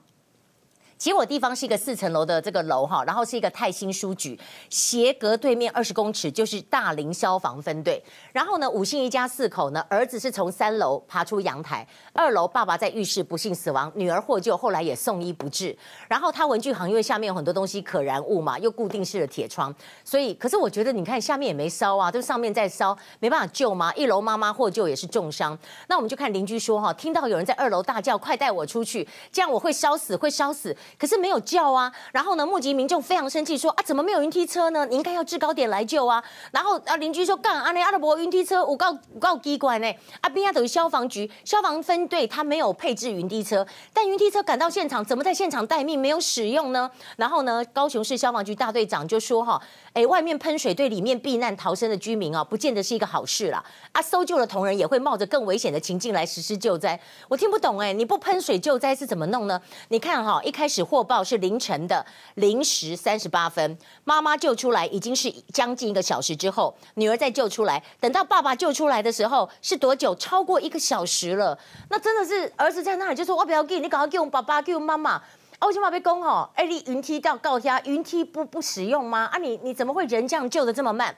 [0.99, 4.37] 结果地方是一个四层楼的这个楼哈，然后是一个泰兴书局，
[4.69, 8.03] 斜隔对面二十公尺就是大林消防分队。
[8.33, 15.73] 然后呢，五姓一家四口呢，儿子是从三楼爬出阳台，二楼爸爸在浴室不幸死亡，女儿获救，后来也送医不治。
[16.09, 23.93] 然后他文具行因为下面有很多东西可燃物嘛，又固定式的铁窗，所以可是我觉得你看下面也没烧啊，就上面在烧，没办法救吗？
[23.95, 25.57] 一楼妈妈获救也是重伤。
[25.87, 30.75] 那我们就看邻居说哈，听到有人在二楼大叫，快带我出去，这样我会烧死，会烧死。
[30.97, 34.85] 可是没有叫啊，然后呢，目击民众非常生气，说啊，怎么没有云梯车呢？
[34.85, 36.23] 你应该要制高点来救啊。
[36.51, 39.93] 然后啊，邻居说干啊，那阿德伯云梯车我告我告机关呢？
[40.21, 46.89] 啊，边亚等于消防局消防分队，他没有配置云梯车，但云梯车赶到现场，怎么在现场待命没有使用呢？
[47.17, 49.61] 然后呢，高雄市消防局大队长就说哈，
[49.99, 53.63] 哎，外面喷水对里面避难逃生的居民啊，不见得是一个好事啦。
[53.91, 56.99] 啊，搜救的同仁也会冒着更危险的情境来实施救灾。
[57.27, 59.61] 我听不懂哎，你不喷水救灾是怎么弄呢？
[59.89, 61.19] 你看哈，一开始获报。
[61.29, 62.03] 是凌晨的
[62.35, 70.15] 零时三十八分，妈妈救出来已经是将近一个小时之后，女儿再救出来，等到爸爸救出来的时候是多久？
[70.15, 71.59] 超过一个小时了。
[71.89, 75.21] 那真的是儿子在那里就说：“我不要给你，赶快给我爸爸，给我妈妈。”
[75.59, 76.49] 啊，为什么被攻吼？
[76.55, 79.25] 哎，你云梯到告家，云梯不不使用吗？
[79.25, 81.15] 啊你，你怎么会人这样救的这么慢？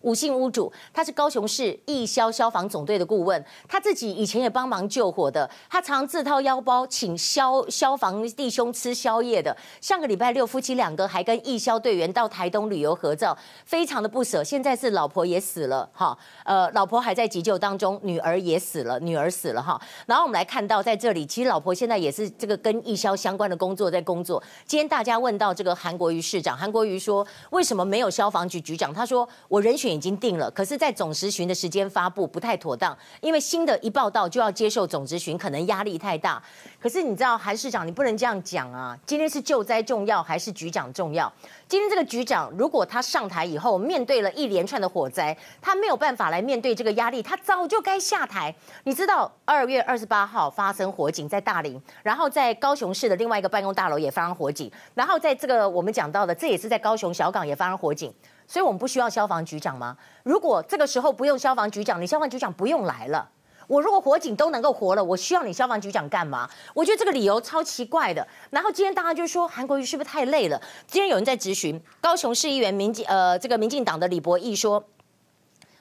[0.00, 9.54] 吴姓屋主，他是高雄市义消消防总队的顾问，他自己以前也帮忙救火的，他常自掏腰包请消消防弟兄吃宵夜的。
[9.82, 13.36] 上个礼拜六，夫妻两个还跟义消队员到台东旅游合照，
[13.66, 14.42] 非常的不舍。
[14.42, 19.78] 现在是老婆也死了，哈，呃，老婆还在急救当中，女儿也死了，女儿死了，哈。
[20.06, 24.42] 然后我们来看到在这里，其实老婆现在也是这个跟义消相关的工作在工作。
[24.64, 28.94] 今天大家问到这个韩国瑜市长，韩国瑜说为什么没有消防局局长？
[28.94, 29.89] 他说我人选。
[29.94, 36.42] 已经定了，可是，在总质询的时间发布不太妥当，因为新的一报道就要接受总质询，可能压力太大。
[36.80, 38.98] 可是你知道，韩市长，你不能这样讲啊！
[39.04, 41.30] 今天是救灾重要还是局长重要？
[41.68, 48.54] 今天这个局长，如果他上台以后面对了一连串的火灾，他没有办法来面对这个压力，他早就该下台。
[48.84, 58.12] 你知道，二月二十八号发生火警在大林，然后在高雄市的另外一个办公大楼也发生火警，然后在这个我们讲到的，这也是在高雄小港也发生火警。
[58.50, 59.96] 所以我们不需要消防局长吗？
[60.24, 63.30] 如果这个时候不用消防局长，你消防局长不用来了。
[63.68, 66.50] 我如果火警都能够活了，我需要你消防局长干嘛？
[66.74, 68.26] 我觉得这个理由超奇怪的。
[68.50, 70.60] 然后今天大家就说韩国瑜是不是太累了？
[70.88, 74.84] 今天有人在质询高雄市议员民进呃这个民进党的李博义说。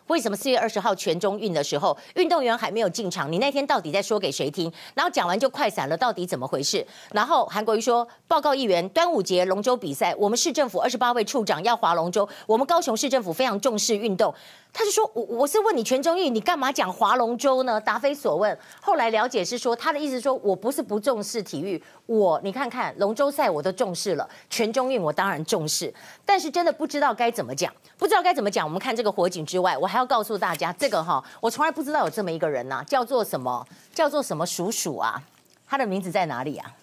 [0.10, 3.32] 为什么四月二十号全中运的时候，运动员还没有进场？
[3.32, 4.72] 你那天到底在说给谁听？
[4.96, 6.86] 然后讲完就快散了，到底怎么回事？
[7.12, 14.34] 然后韩国瑜说，报告议员，端午节龙舟比赛，我们市政府二十八位处长要划龙舟，我们高雄市政府非常重视运动。
[14.72, 17.82] 他就说，我我是问你全中运，你干嘛讲划龙舟呢？
[17.82, 18.58] 答非所问。
[18.80, 28.66] 后来了解是说，他的意思说我不是不重视体育，我你看看龙舟赛我都重视了，全中运我当然重视，但是真的不知道该怎么讲，不知道该怎么讲。
[28.66, 33.68] 我们看这个火警之外，我还要告诉大家，这个哈，我从来不知道有这么一个人呐、叫做什么？
[33.94, 35.22] 叫做什么叔叔啊？
[35.68, 36.76] 他的名字在哪里啊？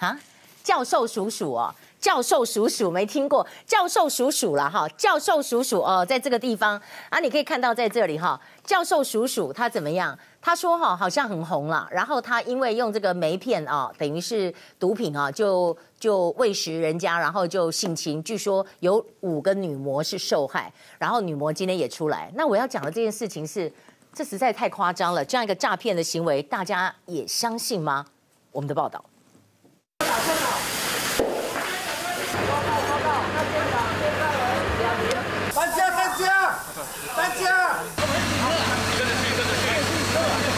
[0.00, 0.18] 啊，
[0.62, 1.74] 教授叔叔哦。
[1.98, 10.16] 教授叔叔没听过，教授叔叔了哈，教授叔叔哦，在这个地方啊，你可以看到在这里哈，教授叔叔他怎么样？
[10.40, 22.30] 他说哈，好像很红了，然后他因为用这个梅片啊，等于是毒品啊，就就喂食人家，然后就性侵，据说有五个女模是受害，然后女模今天也出来。
[22.36, 23.72] 那我要讲的这件事情是，
[24.14, 28.06] 这实在太夸张了，这样一个诈骗的行为，大家也相信吗？
[28.52, 29.04] 我们的报道。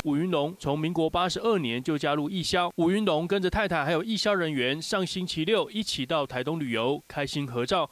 [0.09, 2.73] 伍云龙从民国八十二年就加入义消。
[2.77, 7.91] 伍云龙跟着太太还有义消人员上星期六一起到台东旅游，开心合照。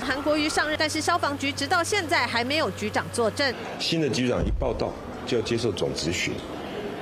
[0.00, 3.52] 韩国瑜上任，但是消防局直到现在还没有局长坐镇。
[3.80, 4.92] 新的局长一报道
[5.26, 6.32] 就要接受总质询，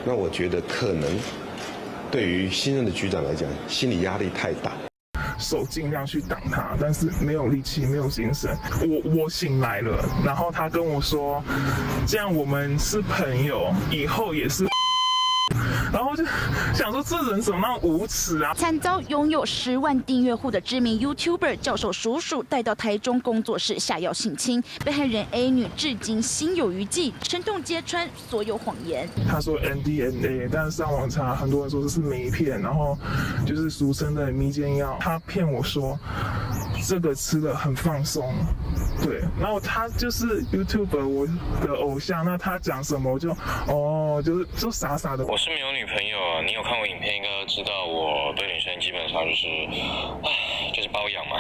[0.06, 1.06] 那我觉得可能
[2.10, 4.72] 对于新任的局长来讲，心理压力太大。
[5.40, 8.56] 手尽量去挡他，但是没有力气，没有精神。
[8.82, 11.42] 我我醒来了，然后他跟我说，
[12.06, 14.66] 这样我们是朋友，以后也是。
[15.92, 16.24] 然后就
[16.74, 18.54] 想说，这人怎么那么无耻啊！
[18.54, 29.08] 惨遭拥有十万订阅户的知名 YouTuber 教授叔叔带到台中工作室下药性侵，被害人 A 女至今心有余悸，沉痛揭穿所有谎言。
[29.28, 32.96] 他说 NDNA，但是上网查，很多人说这是梅片，然后
[33.46, 34.96] 就是俗称的迷奸药。
[35.00, 35.98] 他骗我说
[36.86, 38.32] 这个吃了很放松，
[39.04, 39.20] 对。
[39.38, 41.26] 然后他就是 YouTube 我
[41.66, 43.36] 的偶像，那他讲什么我就
[43.68, 45.26] 哦，就是就傻傻的。
[45.26, 45.86] 我是没有女。
[45.90, 49.48] 朋友啊，你有看过影片，应该知道我对女生基本上就是，
[50.22, 51.36] 唉，就是包养嘛。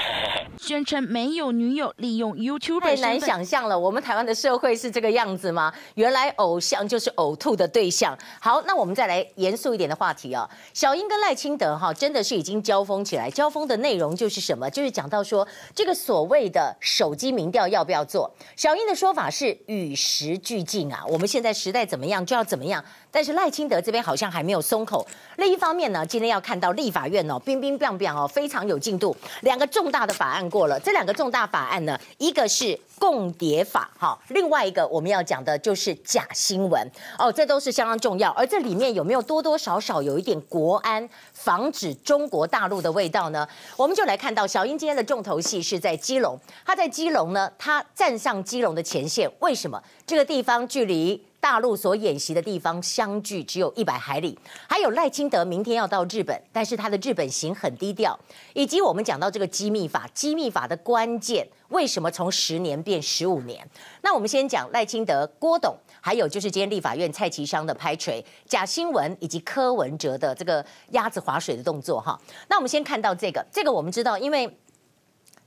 [0.60, 3.76] 宣称没有女友，利用 YouTube 太难想象了。
[3.76, 5.72] 我们台湾的社会是这个样子吗？
[5.94, 8.16] 原来偶像就是呕吐的对象。
[8.38, 10.48] 好，那我们再来严肃一点的话题啊。
[10.74, 13.30] 小英跟赖清德哈，真的是已经交锋起来。
[13.30, 14.68] 交锋的内容就是什么？
[14.68, 18.30] 就是讲到说这个所谓的手机民调要不要做？
[18.54, 22.84] 小英的说法是与时俱进啊，我们现在时代怎么样就要怎么样。
[23.10, 25.04] 但是赖清德这边好像还没有松口。
[25.36, 30.78] 另一方面呢，今天要看到立法院哦，冰冰冰冰哦，非常有进度，两个重大的法案过了。
[30.80, 38.30] 这两个重大法案呢，一个是共谍法哈，另外一个我们要讲的就是假新闻哦，这都是相当重要。
[38.32, 43.48] 而这里面有没有多多少少有一点国安防止中国大陆的味道呢？
[43.76, 49.82] 我们就来看到小英今天的重头戏是在基隆，他在基隆呢，他站上基隆的前线，为什么？
[50.06, 51.29] 这个地方距离。
[51.40, 58.18] 大陆所演习的地方相距只有一百海里，还有赖清德明天要到日本，但是他的日本行很低调，
[58.52, 63.66] 以及我们讲到这个机密法，机密法的关键为什么从十年变十五年？
[64.02, 72.20] 那我们先讲赖清德、郭董，还有就是今天立法院蔡其昌的拍锤假新闻，以及柯文哲的这个鸭子划水的动作哈。
[72.48, 74.58] 那我们先看到这个，这个我们知道，因为。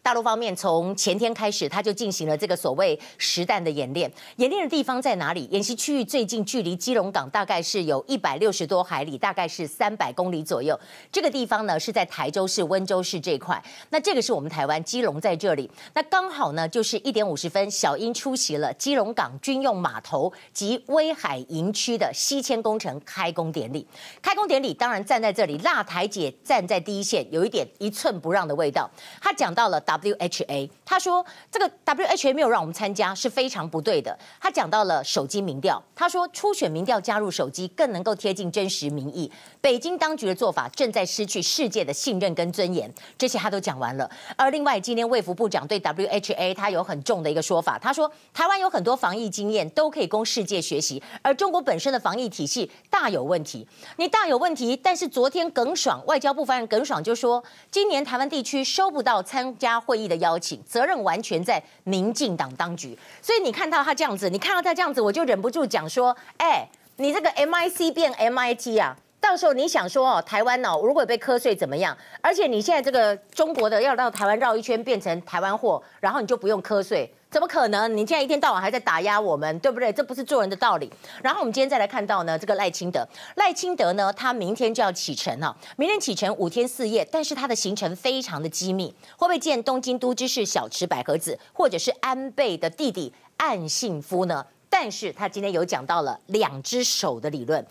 [0.04, 4.12] 大陆方面从前天开始，他就进行了这个所谓实弹的演练。
[4.36, 5.48] 演练的地方在哪里？
[5.50, 10.78] 演习区域最近距离基隆港大概是有一百六十多海里，大概是三百公里左右。
[11.10, 13.64] 这个地方呢是在台州市、温州市这块。
[13.92, 15.72] 那这个是我们台湾基隆在这里。
[15.94, 23.88] 那刚好呢就是一点五十分，小英出席了基隆港军用码头及威海营区的西迁工程开工典礼。
[24.22, 28.92] 开工典礼当然站在这里，辣台姐站在第一线，有一点一寸不让的味道。
[29.22, 34.18] 他讲到了 WHA，他说这个 WHA 没有让我们参加是非常不对的。
[34.40, 39.32] 他讲到了手机民调，他说初选民调加入手机更能够贴近真实民意。
[39.62, 44.10] 北京当局的做法正在失去世界的信任跟尊严，这些他都讲完了。
[44.36, 53.68] 而另外今天卫福部长对 WHA 他有很重的一个说法，他说台湾有很多防疫经验都可以供世界学习，而中国本身的防疫体系大有问题。
[53.98, 62.98] 你大有问题，但是昨天耿爽外交部发言人耿爽就说，今年台湾地区收不到参加会议的邀请，责任完全在民进党当局。
[63.22, 66.68] 所以你看到他这样子，你看到他这样子，我就忍不住讲说，哎，
[66.98, 71.98] 你这个 MIC 变 MIT 啊，到时候你想说哦，台湾哦，如果被瞌睡怎么样？
[72.22, 77.14] 而且你现在这个中国的要到台湾绕一圈变成台湾货，然后你就不用瞌睡。
[77.34, 77.92] 怎么可能？
[77.98, 79.92] 你现在一天到晚还在打压我们，对不对？
[79.92, 80.88] 这不是做人的道理。
[81.24, 83.04] 然后我们今天再来看到呢，这个赖清德，
[83.38, 94.46] 赖清德呢，他明天就要启程了，明天启程五天四夜，但是他的行程非常的机密，会不会见东京都知事小池百合子，或者是安倍的弟弟岸信夫呢？
[94.70, 97.66] 但是他今天有讲到了两只手的理论。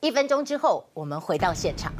[0.00, 1.92] 一分钟之后，我们回到现场。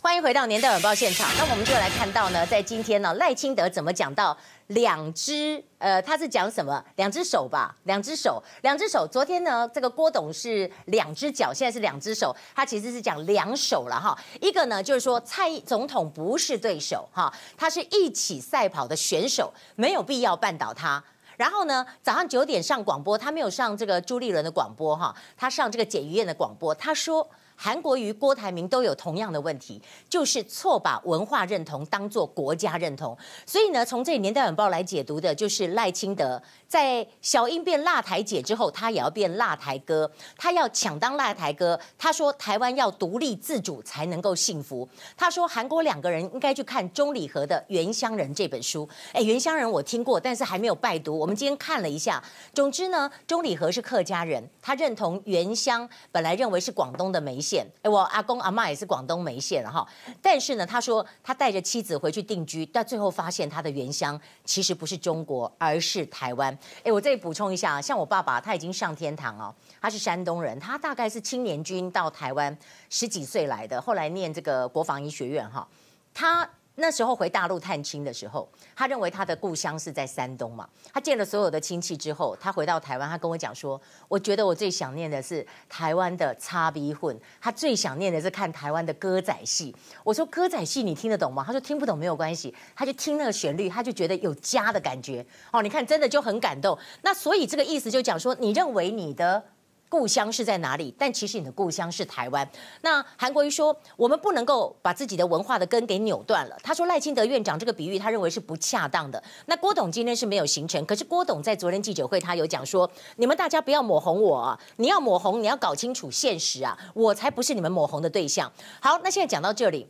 [0.00, 1.28] 欢迎回到年代晚报现场。
[1.36, 4.36] 那我们就来看到呢，在今天呢，赖清德怎么讲到
[4.68, 5.62] 两只？
[5.78, 6.82] 呃，他是讲什么？
[6.96, 9.06] 两只手吧，两只手，两只手。
[9.06, 12.34] 昨天呢，这个郭董是两只脚，现在是两只手。
[12.54, 14.18] 他其实是讲两手了哈。
[14.40, 21.02] 一个呢，就是说蔡总统不是对手哈，他是一起赛跑的选手，没有必要绊倒他。
[21.36, 27.28] 然后呢，早上九点上广播，他没有上这个朱立伦的广播哈，他上这个简余晏的广播，他说。
[27.56, 33.16] 韩国瑜、郭台铭都有同样的问题，就是错把文化认同当作国家认同。
[33.44, 41.78] 所以呢，从这年代晚报来解读的，就是赖清德在小英变辣台姐之后，他也要变辣台哥，他要抢当辣台哥。
[41.96, 44.86] 他说台湾要独立自主才能够幸福。
[45.16, 48.86] 他说韩国两个人应该去看钟理和的《原乡人》这本书。
[49.12, 51.16] 哎，《原乡人》我听过，但是还没有拜读。
[51.16, 52.22] 我们今天看了一下。
[52.52, 57.40] 总之呢，钟理和是客家人，他认同原乡，本来认为是广东的梅。
[57.40, 59.86] 县，哎，我阿公阿妈也是广东梅县哈。
[60.20, 66.55] 但是呢，他说他带着妻子回去定居，但最后发现他的原乡其实不是中国，而是台湾。
[66.82, 72.56] 哎，我再补充一下，像我爸爸他已经上天堂哦，他是山东人，他大概是青年军到台湾
[72.90, 75.66] 十几岁来的，后来念这个国防医学院哈，
[76.12, 76.48] 他。
[76.76, 80.68] 那时候回大陆探亲的时候，他认为他的故乡是在山东嘛。
[80.92, 89.74] 他见了所有的亲戚之后，他回到台湾，他跟我讲说：“我觉得我最想念的是台湾的擦逼混，他最想念的是看台湾的歌仔戏。”
[90.04, 95.24] 我说：“歌仔戏你听得懂吗？”他说：“听不懂没有关系。”他就听那个旋律，他就觉得有家的感觉。
[95.50, 96.78] 哦，你看，真的就很感动。
[97.02, 99.42] 那所以这个意思就讲说，你认为你的。
[99.88, 100.92] 故乡是在哪里？
[100.98, 102.48] 但其实你的故乡是台湾。
[102.82, 106.56] 那韩国瑜说，我们不能够把自己的文化的根给扭断了。
[106.62, 109.22] 他说赖清德院长这个比喻，他认为是不恰当的。
[109.46, 114.60] 那郭董今天是没有行程，可是郭董在昨天记者会，他有讲说，你们大家不要抹红我啊！
[114.76, 116.76] 你要抹红，你要搞清楚现实啊！
[116.92, 118.52] 我才不是你们抹红的对象。
[118.80, 119.86] 好，那现在讲到这里，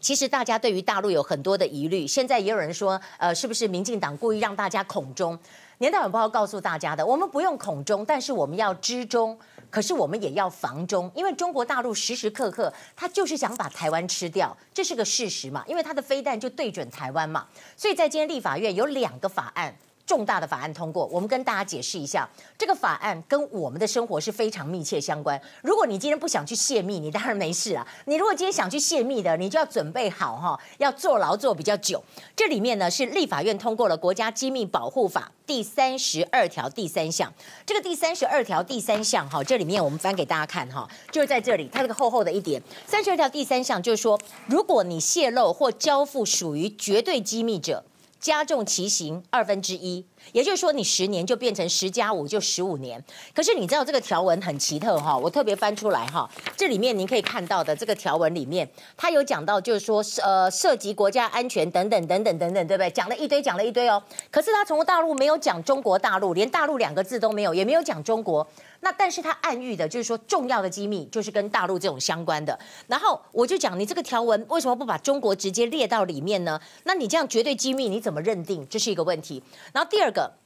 [0.00, 2.06] 其实大家对于大陆有很多的疑虑。
[2.06, 5.38] 现在也有人说，呃，是不是民进党故意让大家恐中？
[5.78, 9.38] 年代晚报告诉大家的，我们不用恐中，但是我们要知中，
[9.70, 17.46] 可是我们也要防中，因为中国大陆时时刻刻他就是想把台湾吃掉，这是个事实嘛，因为他的飞弹就对准台湾嘛，
[17.76, 19.76] 所以在今天立法院有两个法案。
[20.06, 25.38] 重大的法案通过，我们跟大家解释一下，这个法案跟我们的生活是非常密切相关。
[25.62, 27.84] 如果你今天不想去泄密，你当然没事啊。
[28.04, 32.02] 你如果今天想去泄密的，你就要准备好哈，要坐牢坐比较久。
[32.36, 37.32] 这里面呢是立法院通过了《国家机密保护法》第三十二条第三项。
[37.66, 42.62] 这个第三十二条第三项哈，这里面我们翻给大家看哈，就是在这里，它这个厚厚的一点。
[42.86, 47.84] 三十二条第三项就是说，如果你泄露或交付属于绝对机密者。
[48.26, 53.02] 加重其刑二分之一，也就是说，你十年就变成十加五就十五年。
[53.34, 62.90] 可是你知道这个条文很奇特哈，我特别翻出来哈，这里面您可以看到的这个条文里面，它有讲到就是说，呃，涉及国家安全等等等等等等，对不对？
[62.90, 64.02] 讲了一堆，讲了一堆哦。
[64.30, 68.46] 可是他从大陆没有讲中国大陆，连大陆两个字都没有，也没有讲中国。
[68.80, 72.56] 那但是他暗喻的就是说，重要的机密就是跟大陆这种相关的。
[72.86, 76.60] 然后我就讲，你这个条文为什么不把中国直接列到里面呢？
[76.84, 78.66] 那你这样绝对机密你怎么认定？
[78.68, 79.42] 这是一个问题。
[79.72, 80.45] 然后第二个。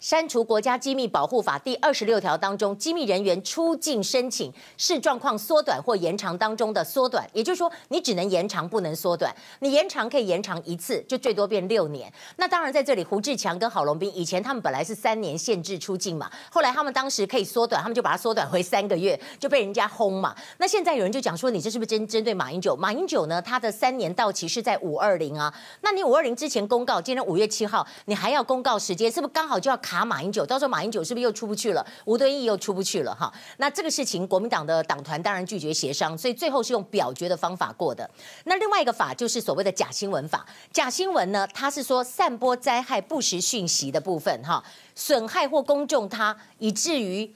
[0.00, 9.30] 删除国家机密保护法第二十六条当中，机密人员出境申请视状况缩短或延长当中的缩短，也就是说，你只能延长不能缩短。
[9.58, 12.10] 你延长可以延长一次，就最多变六年。
[12.36, 20.34] 那当然在这里，胡志强跟郝龙斌以前他们本来是三年限制出境嘛，后来他们当时可以缩短，他们就把它缩短回三个月，就被人家轰嘛。
[20.56, 22.74] 那现在有人就讲说，你这是不是针针对马英九？
[22.74, 25.52] 马英九呢，他的三年到期是在五二零啊。
[25.82, 30.46] 那你五二零之前公告，今天五月七号，你还要公告时间，是不是刚好就要查马英九？
[30.46, 31.84] 到时候马英九是不是又出不去了？
[32.04, 33.32] 吴敦义又出不去了哈？
[33.56, 38.08] 那这个事情，国民党的党团当然拒绝协商，所以最后是用表决的方法过的。
[38.44, 40.46] 那另外一个法就是所谓的假新闻法。
[40.72, 44.62] 假新闻呢，它是说散播灾害不实讯息的部分哈，
[44.94, 47.34] 损害或公众他，以至于。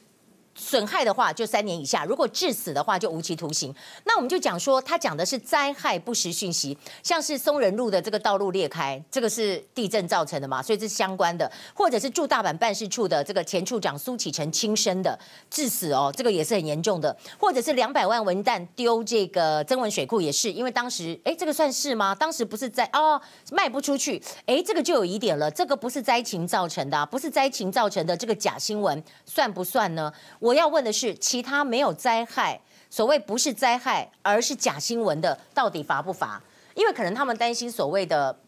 [0.55, 3.75] 损害的话就三年以下，如果致死的话就无期徒刑。
[4.05, 15.19] 那我们就讲说，他讲的是灾害不实讯息，像是松仁路的这个道路裂开，这个是地震造成的嘛，所以这是相关的，或者是驻大阪办事处的这个前处长苏启成轻生的
[15.51, 22.15] 致死哦，这个也是很严重的，或者是两百万文旦丢这个曾文水库也是，因为当时哎，这个算是吗？
[22.15, 30.13] 当时不是在哦卖不出去，哎，这个就有疑点了，这个不是灾情造成的，啊不是灾情造成的这个假新闻算不算呢？
[30.45, 36.39] 我要问的是，其他没有灾害，所谓不是灾害，而是假新闻的，到底罚不罚？
[36.75, 38.39] 因为可能他们担心所谓的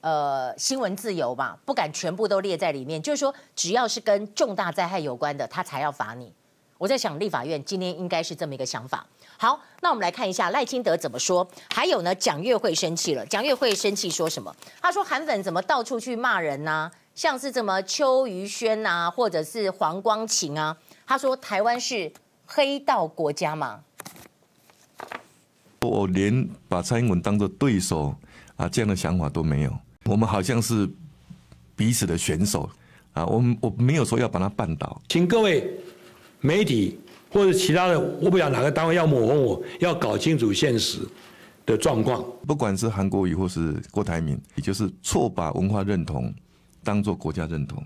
[0.00, 3.00] 呃新闻自由嘛，不敢全部都列在里面。
[3.00, 6.34] 就是说，只要是跟重大灾害有关的，他才要罚你。
[6.76, 9.06] 我在想，立法院今天应该是这么一个想法。
[9.36, 11.46] 好，那我们来看一下赖清德怎么说。
[11.72, 13.24] 还有呢，蒋月惠生气了。
[13.26, 14.52] 蒋月惠生气说什么？
[14.82, 20.76] 他说韩粉怎么到处去骂人呢、像是什么邱于轩啊，或者是黄光芹啊。
[21.06, 22.10] 他说：“台湾是
[22.46, 23.80] 黑道国家吗？”
[25.80, 28.14] 我连把蔡英文当做对手
[28.56, 29.78] 啊，这样的想法都没有。
[30.04, 30.88] 我们好像是
[31.76, 32.68] 彼此的选手
[33.12, 35.00] 啊，我们我没有说要把他绊倒。
[35.08, 35.78] 请各位
[36.40, 36.98] 媒体
[37.30, 41.00] 或者其他的，我不晓得哪个单位要抹红我，要搞清楚现实
[41.66, 42.24] 的状况。
[42.46, 46.32] 不管是韩国瑜或是郭台铭，也就是错把文化认同
[46.82, 47.84] 当做国家认同。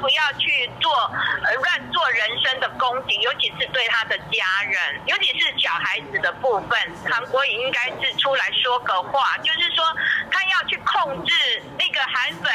[0.00, 0.92] 不要去做
[1.44, 6.78] 呃乱做人身的攻击，尤其是对他的家人，尤其是小孩子的部分。
[7.10, 9.84] 韩国也应该是出来说个话，就是说
[10.30, 12.50] 他要去控制那个韩粉。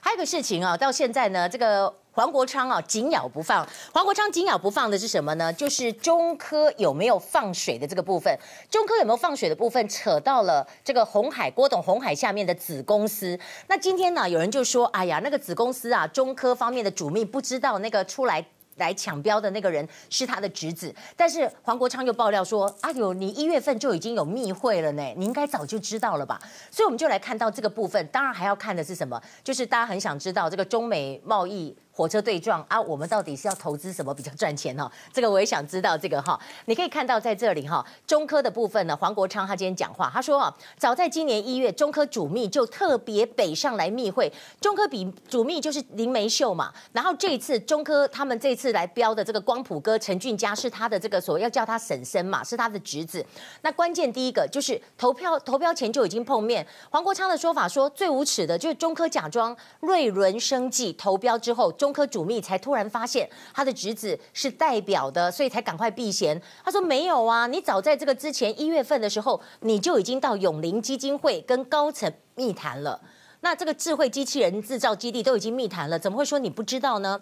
[0.00, 1.94] 还有个事情啊，到现在呢，这个。
[2.16, 3.68] 黄国昌啊，紧咬不放。
[3.92, 5.52] 黄国昌紧咬不放的是什么呢？
[5.52, 8.34] 就是中科有没有放水的这个部分。
[8.70, 13.38] 中科有没有放水的部分，扯到了这个鸿海郭董鸿海下面的子公司。
[13.66, 18.42] 那今天呢，有人就说，哎呀，那个子公司啊，中科方面的主秘不知道那个出来。
[18.76, 26.38] 来抢标的那个人是他的侄子，但是黄国昌又爆料说：“阿、啊、呦，你一月份就已经有密会了呢，你应该早就知道了吧？”
[26.70, 29.18] 所以我们就来看到这个部分，当然还要看的是什么？
[29.42, 34.88] 就是大家很想知道这个中美贸易火车对撞啊，我们到底是要投资什么比较赚钱呢？
[35.12, 35.96] 这个我也想知道。
[35.96, 44.30] 这个哈，你可以看到在这里哈，中科的部分呢，黄国昌他今天讲话，他说啊，早在今年一月，中科主秘就特别北上来密会，
[44.60, 48.66] 中科比主秘就是林梅秀嘛，然后这一次中科他们这次。
[48.76, 53.24] 来标的这个光谱哥陈俊佳是他的这个所谓要叫他婶婶嘛，是他的侄子。
[53.62, 56.66] 那关键第一个就是投票投标前就已经碰面。
[56.90, 66.40] 黄国昌的说法说最无耻的就是中科假装瑞伦生技投标之后，中中科主秘才突然发现他的侄子是代表的，所以才赶快避嫌。
[66.64, 73.00] 他说没有啊，你早在这个之前一月份的时候，你就已经到永林基金会跟高层密谈了。
[73.42, 77.20] 那这个智慧机器人制造基地都已经密谈了，怎么会说你不知道呢？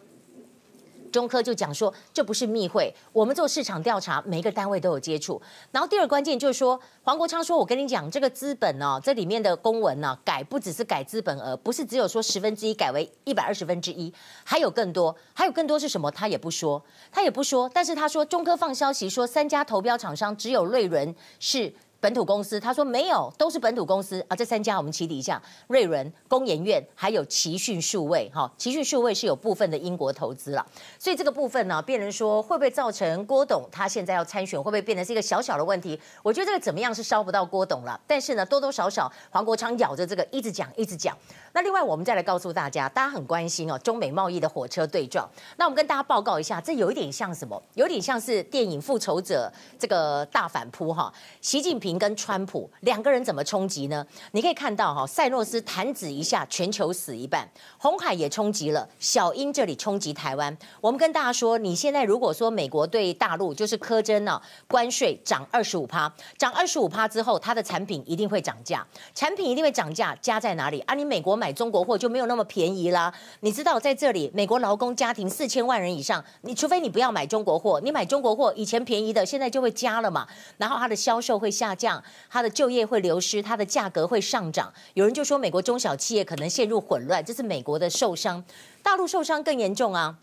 [1.15, 5.41] 中科就讲说，这不是密会，我们做市场调查，每一个单位都有接触。
[5.71, 14.12] 然后第二关键就是说，黄国昌说，我跟你讲，这个资本呢、哦，这里面的公文呢、改不只是改资本额，不是只有说十分之一改为一百二十分之一，
[14.43, 16.11] 还有更多，还有更多是什么？
[16.11, 17.71] 他也不说，他也不说。
[17.73, 21.73] 但是他说，中科放消息说，三家投标厂商只有瑞伦是。
[22.05, 24.36] 本土公司，他说没有，都是本土公司啊。
[24.36, 28.30] 这三家我们起底一下：瑞仁、工研院，还有奇讯数位。
[28.34, 30.66] 哈，奇讯数位是有部分的英国投资了，
[30.98, 35.98] 所以这个部分呢，变成说会不会造成郭董他现在要参选，会不会变成是一个小小的问题？
[36.22, 41.16] 我觉得这个怎么样是烧不到郭董了，但是呢，多多少少黄国昌咬着这个一直讲，一直讲。
[41.55, 45.26] 那另外我们再来告诉大家，大家很关心哦，中美贸易的火车对撞。
[45.57, 47.62] 那我们跟大家报告一下，这有一点像什么？
[47.72, 51.94] 有点像是电影《复仇者》这个大反扑哈，习近平。
[51.96, 54.05] 跟川普两个人怎么冲击呢？
[54.32, 57.48] 你可以看到哈，塞诺斯弹指一下，全球死一半，
[57.78, 60.55] 红海也冲击了，小英这里冲击台湾。
[60.80, 68.84] 我们跟大家说，你现在如果说美国对大陆就是苛征呢，关税涨二十五趴，涨二十五趴之后，它的产品一定会涨价，
[69.14, 70.94] 产品一定会涨价，加在哪里啊？
[70.94, 73.12] 你美国买买中国货就没有那么便宜啦。
[73.40, 80.26] 你知道在这里，美国劳工家庭四千万人以上，你除非你不要买中国货，你买中国货以前便宜的，现在就会加了嘛，
[80.57, 84.72] 然后它的销售会下降，它的就业会流失，它的价格会上涨。
[84.95, 88.42] 有人就说美国中小企业可能陷入混乱，这是美国的受伤，
[88.82, 90.16] 大陆受伤更严重啊。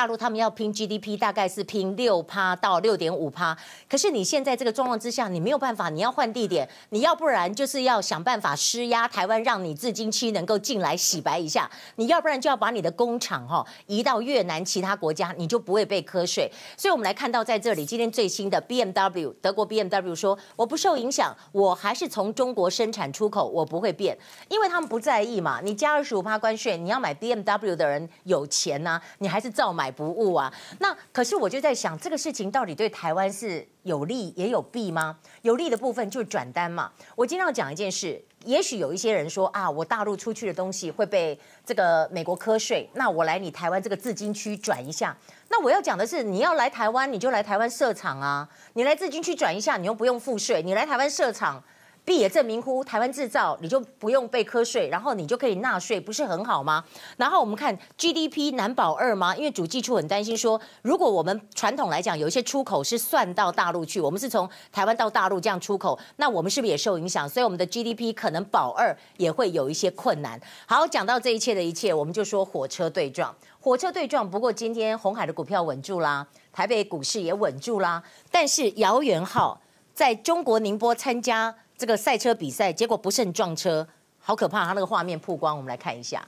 [0.00, 3.54] 大陆他们要拼 GDP，大概是拼六趴到六点五趴。
[3.86, 16.50] 可是你现在这个状况之下，你没有办法，你要换地点，你要不然就是要想办法施压台湾，让你自经期能够进来洗白一下；你要不然就要把你的工厂哈移到越南其他国家，你就不会被课税。
[16.78, 24.16] 所以我们来看到在这里，今天最新的 BMW 德国 BMW 说，我不受影响，我还是从中国生产出口，我不会变，
[24.48, 25.60] 因为他们不在意嘛。
[25.62, 29.89] 你加二十五趴关税，你要买 BMW 的人有钱呐、你还是照买。
[29.90, 35.18] 不误啊，那可是我就在想，这个事情到底对台湾是有利也有弊吗？
[35.42, 36.90] 有利的部分就是转单嘛。
[37.16, 45.16] 我经常讲一件事，也许有一些人说啊，我大陆出去的东西会被这个美国课税，那我来你台湾这个自经区转一下。
[45.48, 51.62] 那我要讲的是，你要来台湾，你就来台湾设厂啊，你来自经区转一下，你又不用付税，你来台湾设厂。
[52.10, 56.84] B 也证明乎台湾制造，你就不用被课税，然后你就可以纳税，不是很好吗？
[57.16, 59.36] 然后我们看 GDP 难保二吗？
[59.36, 67.28] 因为主计处很担心说，如果我们传统来讲有一些出口是算到大陆去，我们是从台湾到大陆这样出口，那我们是不是也受影响？
[67.28, 70.40] 所以我们的 GDP 可能保二也会有一些困难。
[70.66, 74.28] 好，讲到这一切的一切，我们就说火车对撞，火车对撞。
[74.28, 78.02] 不过今天红海的股票稳住啦，台北股市也稳住啦，
[78.32, 79.60] 但是姚元浩
[79.94, 81.54] 在中国宁波参加。
[81.80, 84.66] 这个赛车比赛结果不慎撞车，好可怕！
[84.66, 86.22] 他那个画面曝光，我们来看一下。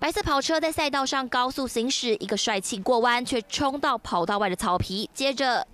[0.00, 5.66] 白色跑车在赛道上高速行驶，一个帅气过弯，却冲到跑道外的草皮，接着。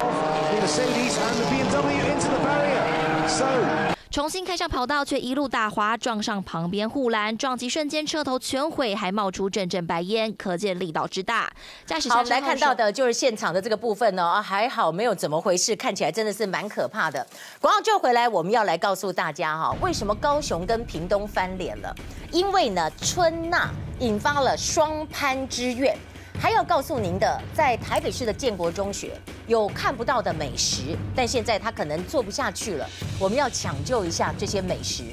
[4.13, 11.51] 重新开上跑道，却一路打滑，撞上旁边护栏，撞击瞬间车头全毁，还冒出阵阵白烟，可见力道之大。
[11.87, 17.27] 驾驶好，来看到的就是现场的这个部分呢、哦，还好没有怎么回事，看起来真的是蛮可怕的。
[17.59, 21.97] 广告就回来，我们要来告诉大家哈、哦，为什么高雄跟屏东翻脸了？
[22.31, 25.97] 因为呢，春娜引发了双攀之怨。
[26.39, 29.13] 还要告诉您的，在台北市的建国中学
[29.47, 32.89] 有看不到的美食，但现在他可能做不下去了。
[33.21, 35.05] 我们要抢救一下这些美食。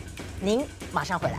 [0.41, 1.37] 您马上回来。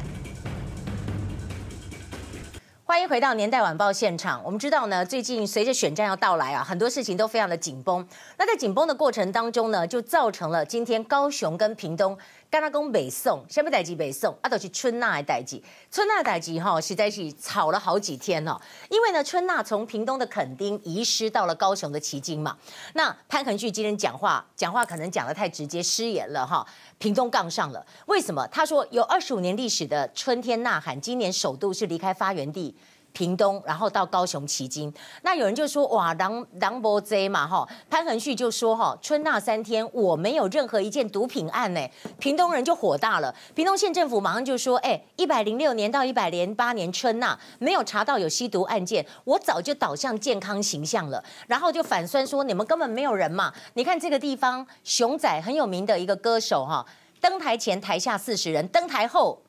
[2.84, 4.42] 欢迎回到年代晚报现场。
[4.44, 8.04] 我们知道呢，最近随着选战要到来啊，很多事情都非常的紧绷。
[8.36, 12.18] 那在紧绷的过程当中呢，就造成了今天高雄跟屏东。
[12.50, 14.36] 刚刚讲北宋，什么代志北宋？
[14.42, 15.62] 啊，都是春娜的代志。
[15.88, 18.60] 春娜的代志哈，实在是吵了好几天哦。
[18.88, 22.58] 因为呢，春娜从屏东的垦丁移师到了高雄的旗津嘛。
[22.94, 26.66] 那潘恒旭今天讲话，讲话可能讲得太直接，失言了哈。
[26.98, 28.44] 屏东杠上了，为什么？
[28.48, 32.74] 他说有二十五年历史的春天呐喊，今年首度是离开发源地。
[33.12, 34.92] 屏东，然后到高雄旗津，
[35.22, 41.80] 那有人就说哇，狼狼博贼嘛哈，潘恒旭就说哈，春那三天我没有任何一件毒品案呢，
[42.18, 56.86] 屏东人就火大了，屏东县政府马上就说，哎，一百零六年到一百零八年春呐没有查到有吸毒案件，我早就导向健康形象了，然后就反酸说你们根本没有人嘛，你看这个地方熊仔很有名的一个歌手哈，
[57.20, 59.42] 登台前台下四十人，登台后。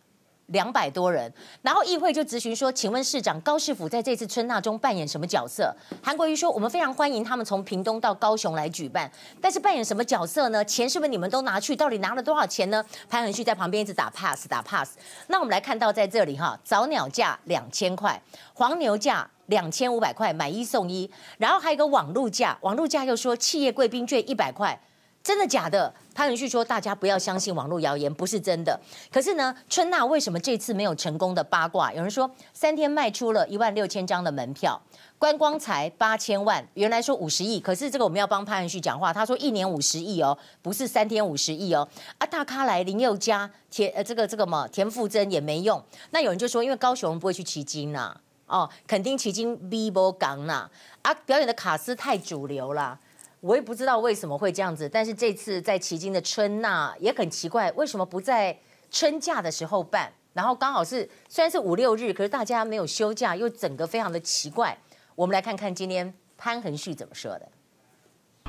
[0.52, 1.32] 两百多人，
[1.62, 10.64] 然后议会就质询说：“请问市长高市府在这次春呐中扮演什么角色？”韩国瑜说：“我们非常欢迎他们从屏东到高雄来举办，但是扮演什么角色呢？
[10.66, 11.76] 钱是不是你们都拿去？
[11.76, 14.98] 到底拿了多少钱呢？”潘恒旭在旁边一直打 pass 打 pass。
[15.28, 18.22] 那我们来看到在这里哈，早鸟价两千块，
[18.54, 24.80] 黄牛价两千五百块，买一送一，然后还有一个网路价，网路价又说企业贵宾券一百块。
[25.24, 25.94] 真的假的？
[26.14, 28.78] 潘文旭说：“大家不要相信网络谣言，不是真的。
[29.12, 31.94] 可是呢，春娜为什么这次没有成功的八卦？
[31.94, 34.82] 有人说三天卖出了一万六千张的门票，
[35.18, 41.88] 观光才八千万，原来说五十亿，可是这个我们要帮潘文旭讲话，他说一年五十亿哦，不是三天五十亿哦。
[42.18, 45.82] 啊，大咖来林宥嘉田呃这个这个嘛田馥甄也没用。
[46.10, 48.14] 那有人就说，因为高雄不会去旗津呐，
[48.48, 50.70] 哦，肯定旗津 B 波港呐，
[51.04, 53.00] 啊，表演的卡司太主流了。”
[53.42, 58.58] 我也不知道为什么会这样子，但是这次在旗津的春呐也很奇怪，为什么不在
[58.90, 60.12] 春假的时候办？
[60.34, 64.78] 然后刚好是虽然是五六日，可是大家没有休假，又整个非常的奇怪。
[65.16, 67.48] 我们来看看今天潘恒旭怎么说的。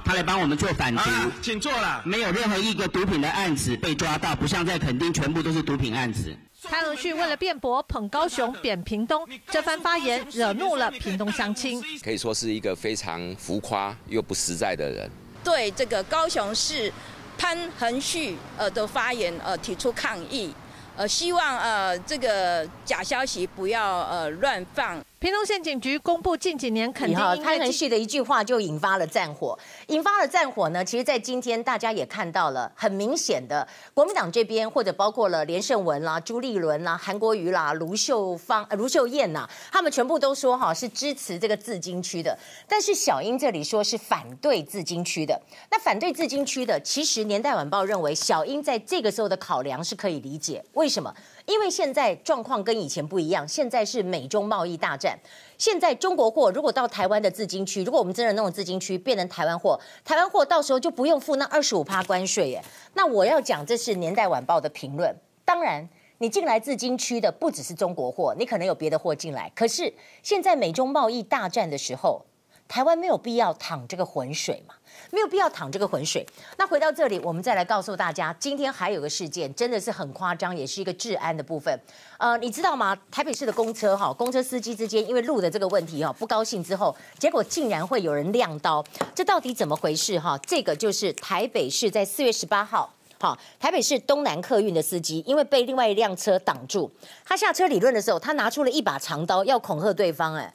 [0.04, 1.02] 他来帮我们做反毒，
[1.40, 2.02] 请坐了。
[2.04, 6.34] 没有任何一个毒品的案子被抓到，不像在垦丁全部都是毒品案子。
[6.64, 15.10] 潘文旭为了辩驳捧高雄贬屏东，这番发言惹怒了屏东乡亲，可以说是一个非常浮夸又不实在的人。
[15.42, 16.92] 对这个高雄市
[17.36, 20.54] 潘恒旭呃的发言呃提出抗议。
[20.94, 25.02] 呃，希望呃这个假消息不要呃乱放。
[25.22, 29.56] 屏东县警局公布近几年垦丁潘恒旭的一句话就引发了战火，
[29.86, 30.84] 引发了战火呢。
[30.84, 33.64] 其实，在今天大家也看到了，很明显的，
[33.94, 42.36] 国民党这边或者包括了连胜文啦、朱立伦啦、韩国瑜啦、卢秀芳、卢秀燕呐，他们全部都说哈是支持这个自金区的。
[42.66, 45.40] 但是小英这里说是反对自金区的。
[45.70, 50.64] 那反对自金区的，其实年代晚报认为小英在这个时候的考量是可以理解。
[50.72, 51.14] 为什么？
[51.46, 55.18] 因为现在状况跟以前不一样，现在是美中贸易大战。
[55.58, 62.62] 现在中国货如果到台湾的自金区，如果我们真的弄自金区变成台湾货，台湾货到时候就不用付那二十五趴关税耶。
[62.94, 65.14] 那我要讲，这是年代晚报的评论。
[65.44, 65.88] 当然，
[66.18, 69.50] 你进来自金区的不只是中国货，你可能有别的货进来。
[69.54, 72.24] 可是现在美中贸易大战的时候，
[72.66, 74.74] 台湾没有必要淌这个浑水嘛。
[75.12, 76.26] 没有必要淌这个浑水。
[76.56, 81.78] 那回到这里，我们再来告诉大家，今天还有个事件，真的是很夸张，也是一个治安的部分。
[82.16, 82.96] 呃，你知道吗？
[83.10, 88.82] 台北市的公车哈，公车司机之间因为路的这个问题哈，不高兴之后，结果竟然会有人亮刀，
[89.14, 90.38] 这到底怎么回事哈？
[90.46, 92.90] 这个就是台北市在四月十八号，
[93.20, 96.90] 哈，台北市东南客运的司机，因为被另外一辆车挡住，
[97.22, 100.34] 他下车理论的时候，他拿出了一把长刀要恐吓对方。
[100.36, 100.54] 哎，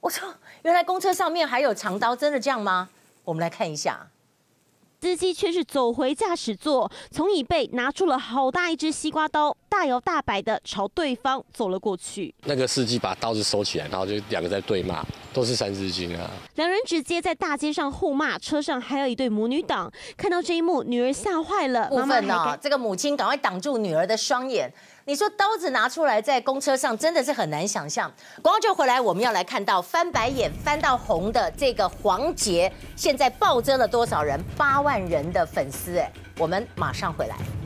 [0.00, 2.88] 我说，原来公车上面还有长刀，真的这样吗？
[3.24, 4.08] 我们来看一下，
[5.00, 12.34] 司机却是走回驾驶座，从椅背拿出了好大一只西瓜刀，大摇大摆的朝对方走了过去。
[12.44, 15.02] 那个司机把刀子收起来，然后就两个在对骂，
[15.32, 16.30] 都是三字经啊。
[16.56, 19.90] 两人直接在大街上互骂，车上还有一对母女档。
[20.16, 24.70] 看到这一幕，女儿吓坏了，部分呢，这个母亲赶快挡住女儿的双眼。
[25.10, 28.08] 你说刀子拿出来在公车上真的是很难想象。
[28.40, 34.40] 广告就回来，我们要来看到翻白眼翻到红的这个黄杰，现在暴增了多少人？
[34.56, 36.08] 八万人的粉丝哎，
[36.38, 37.59] 我们马上回来。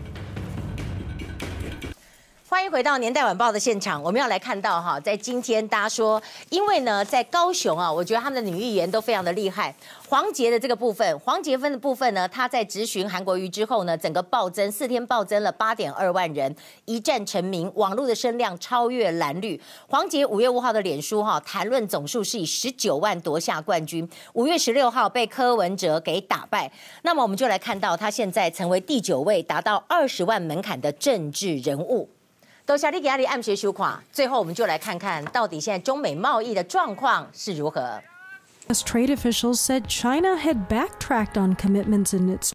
[2.54, 9.74] 欢迎回到年代晚报的现场，我们要来看到哈，在今天大家说，因为呢，在高雄啊，我觉得他们的女议员都非常的厉害。
[10.08, 19.60] 黄杰的这个部分，黄杰分的部分呢，他在质询韩国瑜之后呢，整个暴增，四天暴增了八点二万人，一战成名，网络的声量超越蓝绿。
[19.88, 26.70] 黄杰五月五号的脸书哈，谈论总数是以十九万夺下冠军，五月十六号被柯文哲给打败。
[27.02, 32.08] 那么我们就来看到，他现在成为第九位达到二十万门槛的政治人物。
[32.66, 38.00] 都下你给阿里暗学修垮，最后我们就来看看到底现在中美贸易的状况是如何。
[38.66, 42.50] As trade officials said China had backtracked on commitments in its